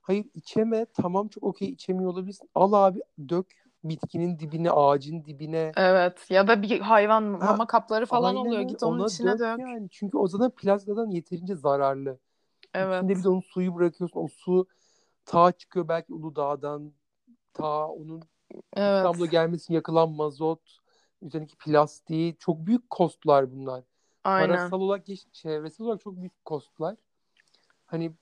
Hayır 0.00 0.26
içeme 0.34 0.86
tamam 0.94 1.28
çok 1.28 1.42
okey 1.42 1.68
içemiyor 1.68 2.10
olabilirsin. 2.10 2.50
Al 2.54 2.72
abi 2.72 3.00
dök 3.28 3.46
bitkinin 3.84 4.38
dibine, 4.38 4.70
ağacın 4.70 5.24
dibine. 5.24 5.72
Evet 5.76 6.30
ya 6.30 6.48
da 6.48 6.62
bir 6.62 6.80
hayvan 6.80 7.22
mama 7.22 7.66
kapları 7.66 8.06
falan 8.06 8.36
oluyor. 8.36 8.62
Git 8.62 8.82
onun 8.82 9.06
içine 9.06 9.38
dök. 9.38 9.58
Yani. 9.58 9.88
Çünkü 9.90 10.18
o 10.18 10.28
zaman 10.28 10.50
plazmadan 10.50 11.10
yeterince 11.10 11.54
zararlı. 11.54 12.18
Evet. 12.74 12.96
İçinde 12.96 13.18
bir 13.18 13.24
de 13.24 13.28
onun 13.28 13.40
suyu 13.40 13.74
bırakıyorsun. 13.74 14.20
O 14.20 14.28
su 14.28 14.66
ta 15.24 15.52
çıkıyor 15.52 15.88
belki 15.88 16.12
Uludağ'dan 16.12 16.92
ta 17.52 17.88
onun 17.88 18.22
Evet. 18.52 18.96
İstanbul'a 18.96 19.26
gelmesi 19.26 19.62
için 19.62 19.74
yakılan 19.74 20.10
mazot, 20.10 20.60
üzerindeki 21.22 21.56
plastiği 21.56 22.36
çok 22.38 22.66
büyük 22.66 22.90
kostlar 22.90 23.52
bunlar. 23.52 23.84
Aynen. 24.24 24.56
Parasal 24.56 24.80
olarak 24.80 25.06
geç, 25.06 25.26
çevresel 25.32 25.86
olarak 25.86 26.00
çok 26.00 26.16
büyük 26.16 26.44
kostlar. 26.44 26.96
Hani 27.86 28.12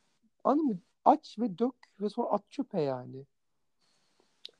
anladın 0.45 0.67
mı? 0.67 0.79
Aç 1.05 1.39
ve 1.39 1.59
dök 1.59 1.75
ve 2.01 2.09
sonra 2.09 2.29
at 2.29 2.51
çöpe 2.51 2.81
yani. 2.81 3.25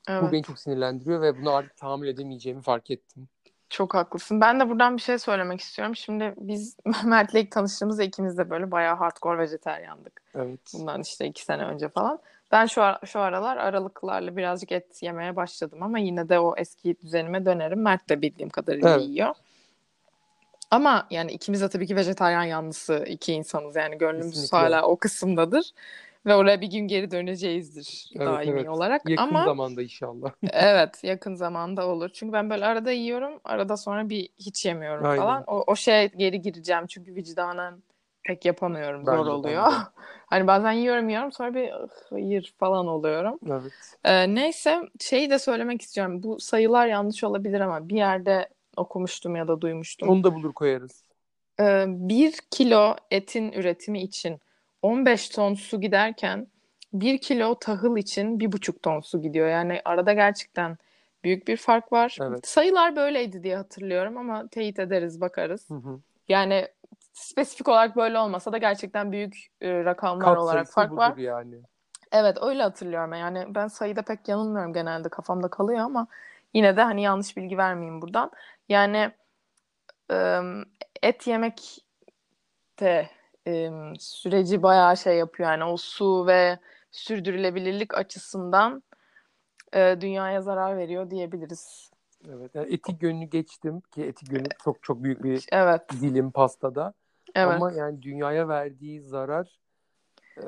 Evet. 0.07 0.23
Bu 0.23 0.31
beni 0.31 0.43
çok 0.43 0.59
sinirlendiriyor 0.59 1.21
ve 1.21 1.41
bunu 1.41 1.51
artık 1.51 1.77
tahammül 1.77 2.07
edemeyeceğimi 2.07 2.61
fark 2.61 2.91
ettim. 2.91 3.27
Çok 3.69 3.93
haklısın. 3.93 4.41
Ben 4.41 4.59
de 4.59 4.69
buradan 4.69 4.97
bir 4.97 5.01
şey 5.01 5.19
söylemek 5.19 5.59
istiyorum. 5.59 5.95
Şimdi 5.95 6.33
biz 6.37 6.77
Mert'le 7.05 7.35
ilk 7.35 7.51
tanıştığımızda 7.51 8.03
ikimiz 8.03 8.37
de 8.37 8.49
böyle 8.49 8.71
bayağı 8.71 8.95
hardcore 8.95 9.37
vejeteryandık. 9.37 10.21
Evet. 10.35 10.59
Bundan 10.73 11.01
işte 11.01 11.25
iki 11.25 11.43
sene 11.43 11.63
önce 11.63 11.89
falan. 11.89 12.19
Ben 12.55 12.65
şu, 12.65 12.81
ar- 12.83 12.99
şu 13.05 13.19
aralar 13.19 13.57
aralıklarla 13.57 14.37
birazcık 14.37 14.71
et 14.71 15.03
yemeye 15.03 15.35
başladım 15.35 15.83
ama 15.83 15.99
yine 15.99 16.29
de 16.29 16.39
o 16.39 16.55
eski 16.57 16.95
düzenime 17.01 17.45
dönerim. 17.45 17.81
Mert 17.81 18.09
de 18.09 18.21
bildiğim 18.21 18.49
kadarıyla 18.49 18.89
Evet. 18.89 19.07
yiyor. 19.07 19.35
Ama 20.71 21.07
yani 21.09 21.31
ikimiz 21.31 21.61
de 21.61 21.69
tabii 21.69 21.87
ki 21.87 21.95
vejetaryen 21.95 22.43
yanlısı 22.43 23.05
iki 23.07 23.33
insanız. 23.33 23.75
Yani 23.75 23.97
gönlümüz 23.97 24.27
Kesinlikle. 24.33 24.57
hala 24.57 24.87
o 24.87 24.97
kısımdadır. 24.97 25.71
Ve 26.25 26.35
oraya 26.35 26.61
bir 26.61 26.67
gün 26.67 26.87
geri 26.87 27.11
döneceğizdir 27.11 28.09
Evet, 28.15 28.27
daimi 28.27 28.59
evet. 28.59 28.69
olarak. 28.69 29.09
Yakın 29.09 29.23
Ama 29.23 29.43
zamanda 29.45 29.81
inşallah. 29.81 30.31
evet 30.53 31.03
yakın 31.03 31.35
zamanda 31.35 31.87
olur. 31.87 32.09
Çünkü 32.09 32.33
ben 32.33 32.49
böyle 32.49 32.65
arada 32.65 32.91
yiyorum. 32.91 33.39
Arada 33.43 33.77
sonra 33.77 34.09
bir 34.09 34.29
hiç 34.39 34.65
yemiyorum 34.65 35.05
Aynen. 35.05 35.21
falan. 35.21 35.43
O, 35.47 35.63
o 35.67 35.75
şeye 35.75 36.07
geri 36.07 36.41
gireceğim. 36.41 36.87
Çünkü 36.87 37.15
vicdanen 37.15 37.83
pek 38.25 38.45
yapamıyorum. 38.45 39.05
Bence 39.07 39.17
Zor 39.17 39.25
de, 39.25 39.29
oluyor. 39.29 39.71
hani 40.25 40.47
bazen 40.47 40.71
yiyorum 40.71 41.09
yiyorum 41.09 41.31
sonra 41.31 41.53
bir 41.53 41.63
"Ih, 41.63 41.89
hayır 42.09 42.53
falan 42.57 42.87
oluyorum. 42.87 43.39
Evet. 43.49 43.97
Ee, 44.03 44.35
neyse 44.35 44.81
şeyi 44.99 45.29
de 45.29 45.39
söylemek 45.39 45.81
istiyorum. 45.81 46.23
Bu 46.23 46.39
sayılar 46.39 46.87
yanlış 46.87 47.23
olabilir 47.23 47.59
ama 47.59 47.89
bir 47.89 47.95
yerde 47.95 48.49
okumuştum 48.77 49.35
ya 49.35 49.47
da 49.47 49.61
duymuştum. 49.61 50.09
Onu 50.09 50.23
da 50.23 50.35
bulur 50.35 50.53
koyarız. 50.53 51.03
Ee, 51.59 51.85
bir 51.87 52.37
kilo 52.51 52.95
etin 53.11 53.51
üretimi 53.51 54.01
için 54.01 54.39
15 54.81 55.29
ton 55.29 55.53
su 55.53 55.81
giderken 55.81 56.47
bir 56.93 57.17
kilo 57.17 57.55
tahıl 57.55 57.97
için 57.97 58.39
bir 58.39 58.51
buçuk 58.51 58.83
ton 58.83 58.99
su 58.99 59.21
gidiyor. 59.21 59.47
Yani 59.47 59.81
arada 59.85 60.13
gerçekten 60.13 60.77
büyük 61.23 61.47
bir 61.47 61.57
fark 61.57 61.91
var. 61.91 62.17
Evet. 62.21 62.47
Sayılar 62.47 62.95
böyleydi 62.95 63.43
diye 63.43 63.57
hatırlıyorum 63.57 64.17
ama 64.17 64.47
teyit 64.47 64.79
ederiz, 64.79 65.21
bakarız. 65.21 65.69
Hı 65.69 65.73
hı. 65.73 65.99
Yani 66.29 66.67
spesifik 67.15 67.67
olarak 67.67 67.95
böyle 67.95 68.19
olmasa 68.19 68.51
da 68.51 68.57
gerçekten 68.57 69.11
büyük 69.11 69.47
e, 69.61 69.85
rakamlar 69.85 70.25
Kat 70.25 70.37
olarak 70.37 70.67
fark 70.67 70.91
var. 70.91 71.17
yani. 71.17 71.55
Evet 72.11 72.37
öyle 72.41 72.63
hatırlıyorum. 72.63 73.13
Yani 73.13 73.45
ben 73.55 73.67
sayıda 73.67 74.01
pek 74.01 74.27
yanılmıyorum 74.27 74.73
genelde 74.73 75.09
kafamda 75.09 75.47
kalıyor 75.47 75.79
ama 75.79 76.07
yine 76.53 76.77
de 76.77 76.81
hani 76.81 77.01
yanlış 77.01 77.37
bilgi 77.37 77.57
vermeyeyim 77.57 78.01
buradan. 78.01 78.31
Yani 78.69 79.11
ım, 80.11 80.65
et 81.03 81.27
yemek 81.27 81.85
de 82.79 83.09
ım, 83.47 83.95
süreci 83.99 84.63
bayağı 84.63 84.97
şey 84.97 85.17
yapıyor 85.17 85.49
yani 85.49 85.63
o 85.63 85.77
su 85.77 86.27
ve 86.27 86.59
sürdürülebilirlik 86.91 87.93
açısından 87.93 88.83
e, 89.73 89.97
dünyaya 90.01 90.41
zarar 90.41 90.77
veriyor 90.77 91.09
diyebiliriz. 91.09 91.91
Evet. 92.29 92.55
Yani 92.55 92.73
eti 92.73 92.97
gönlü 92.97 93.25
geçtim 93.25 93.81
ki 93.81 94.03
eti 94.03 94.25
gönlü 94.25 94.49
çok 94.63 94.83
çok 94.83 95.03
büyük 95.03 95.23
bir 95.23 95.45
Evet, 95.51 95.81
dilim 96.01 96.31
pastada. 96.31 96.93
Evet, 97.35 97.47
Ama 97.55 97.71
yani 97.71 98.01
dünyaya 98.01 98.47
verdiği 98.47 99.01
zarar 99.01 99.59
e, 100.37 100.43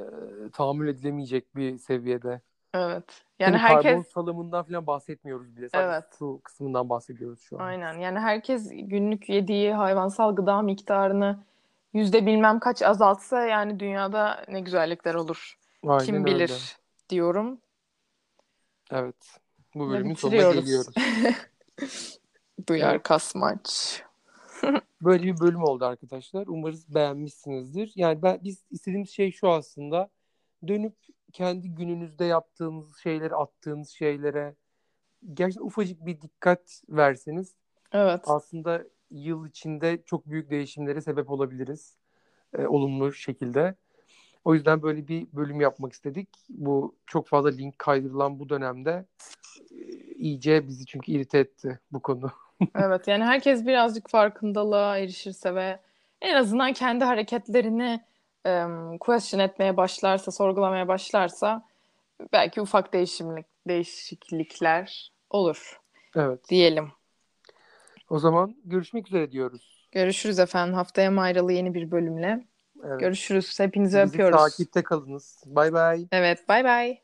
tahammül 0.54 0.88
edilemeyecek 0.88 1.56
bir 1.56 1.78
seviyede. 1.78 2.42
evet. 2.74 3.24
Yani 3.40 3.58
Yani 3.58 3.68
karbon 3.68 3.84
herkes 3.92 4.08
salımından 4.08 4.64
falan 4.66 4.88
bahsetmiyoruz 4.88 5.58
bile. 5.58 5.70
Sadece 5.70 5.94
Evet. 5.94 6.04
su 6.20 6.42
kısmından 6.44 6.90
bahsediyoruz 6.90 7.42
şu 7.42 7.62
an. 7.62 7.66
aynen 7.66 7.94
yani 8.00 8.20
herkes 8.20 8.70
günlük 8.74 9.30
yediği 9.30 9.74
hayvansal 9.74 10.36
gıda 10.36 10.62
miktarını 10.62 11.44
yüzde 11.94 12.26
bilmem 12.26 12.60
kaç 12.60 12.82
azaltsa 12.82 13.46
yani 13.46 13.80
dünyada 13.80 14.46
ne 14.50 14.60
güzellikler 14.60 15.14
olur. 15.14 15.58
Aynen 15.88 15.98
Kim 15.98 16.16
öyle. 16.26 16.26
bilir 16.26 16.78
diyorum. 17.10 17.62
Evet. 18.92 19.40
Bu 19.76 19.90
bölümün 19.90 20.14
sonuna 20.14 20.46
geliyoruz. 20.54 20.94
Duyar 22.68 23.04
kasmaç. 23.04 24.04
Böyle 25.02 25.24
bir 25.24 25.40
bölüm 25.40 25.64
oldu 25.64 25.86
arkadaşlar. 25.86 26.48
Umarız 26.48 26.96
beğenmişsinizdir. 26.96 27.92
Yani 27.96 28.22
ben 28.22 28.40
biz 28.44 28.64
istediğimiz 28.72 29.10
şey 29.10 29.32
şu 29.32 29.50
aslında. 29.50 30.10
Dönüp 30.68 30.96
kendi 31.34 31.70
gününüzde 31.70 32.26
yaptığınız 32.26 32.98
şeyleri, 32.98 33.36
attığınız 33.36 33.90
şeylere 33.90 34.56
gerçekten 35.34 35.66
ufacık 35.66 36.06
bir 36.06 36.22
dikkat 36.22 36.82
verseniz 36.90 37.56
Evet. 37.92 38.22
aslında 38.28 38.84
yıl 39.12 39.48
içinde 39.48 40.04
çok 40.06 40.26
büyük 40.30 40.50
değişimlere 40.50 41.02
sebep 41.02 41.30
olabiliriz. 41.30 41.98
e, 42.58 42.68
olumlu 42.68 43.14
şekilde. 43.14 43.76
O 44.46 44.54
yüzden 44.56 44.82
böyle 44.82 45.08
bir 45.08 45.28
bölüm 45.34 45.62
yapmak 45.62 45.94
istedik. 45.94 46.30
Bu 46.50 46.96
çok 47.06 47.28
fazla 47.28 47.50
link 47.50 47.80
kaydırılan 47.80 48.40
bu 48.40 48.50
dönemde 48.50 49.06
e, 49.72 49.76
iyice 50.16 50.68
bizi 50.68 50.86
çünkü 50.86 51.12
irite 51.12 51.40
etti 51.40 51.80
bu 51.92 52.00
konu. 52.02 52.32
Evet 52.76 53.08
yani 53.08 53.24
herkes 53.24 53.66
birazcık 53.66 54.10
farkındalığa 54.10 54.98
erişirse 54.98 55.56
ve 55.56 55.80
en 56.22 56.36
azından 56.36 56.74
kendi 56.74 57.04
hareketlerini 57.06 58.02
em, 58.46 58.98
question 58.98 59.40
etmeye 59.40 59.78
başlarsa, 59.78 60.32
sorgulamaya 60.32 60.88
başlarsa 60.88 61.64
belki 62.34 62.62
ufak 62.62 62.94
değişimlik, 62.94 63.46
değişiklikler 63.68 65.12
olur 65.30 65.80
Evet. 66.16 66.50
diyelim. 66.50 66.92
O 68.10 68.20
zaman 68.20 68.56
görüşmek 68.66 69.08
üzere 69.08 69.32
diyoruz. 69.32 69.88
Görüşürüz 69.92 70.40
efendim. 70.40 70.74
Haftaya 70.76 71.12
Mayralı 71.12 71.54
yeni 71.54 71.74
bir 71.74 71.92
bölümle. 71.92 72.46
Evet. 72.84 73.00
Görüşürüz. 73.00 73.60
Hepinizi 73.60 73.98
Bizi 73.98 74.08
öpüyoruz. 74.08 74.38
takipte 74.42 74.84
kalınız. 74.84 75.44
Bay 75.46 75.74
bay. 75.74 76.08
Evet, 76.12 76.50
bay 76.50 76.64
bay. 76.64 77.02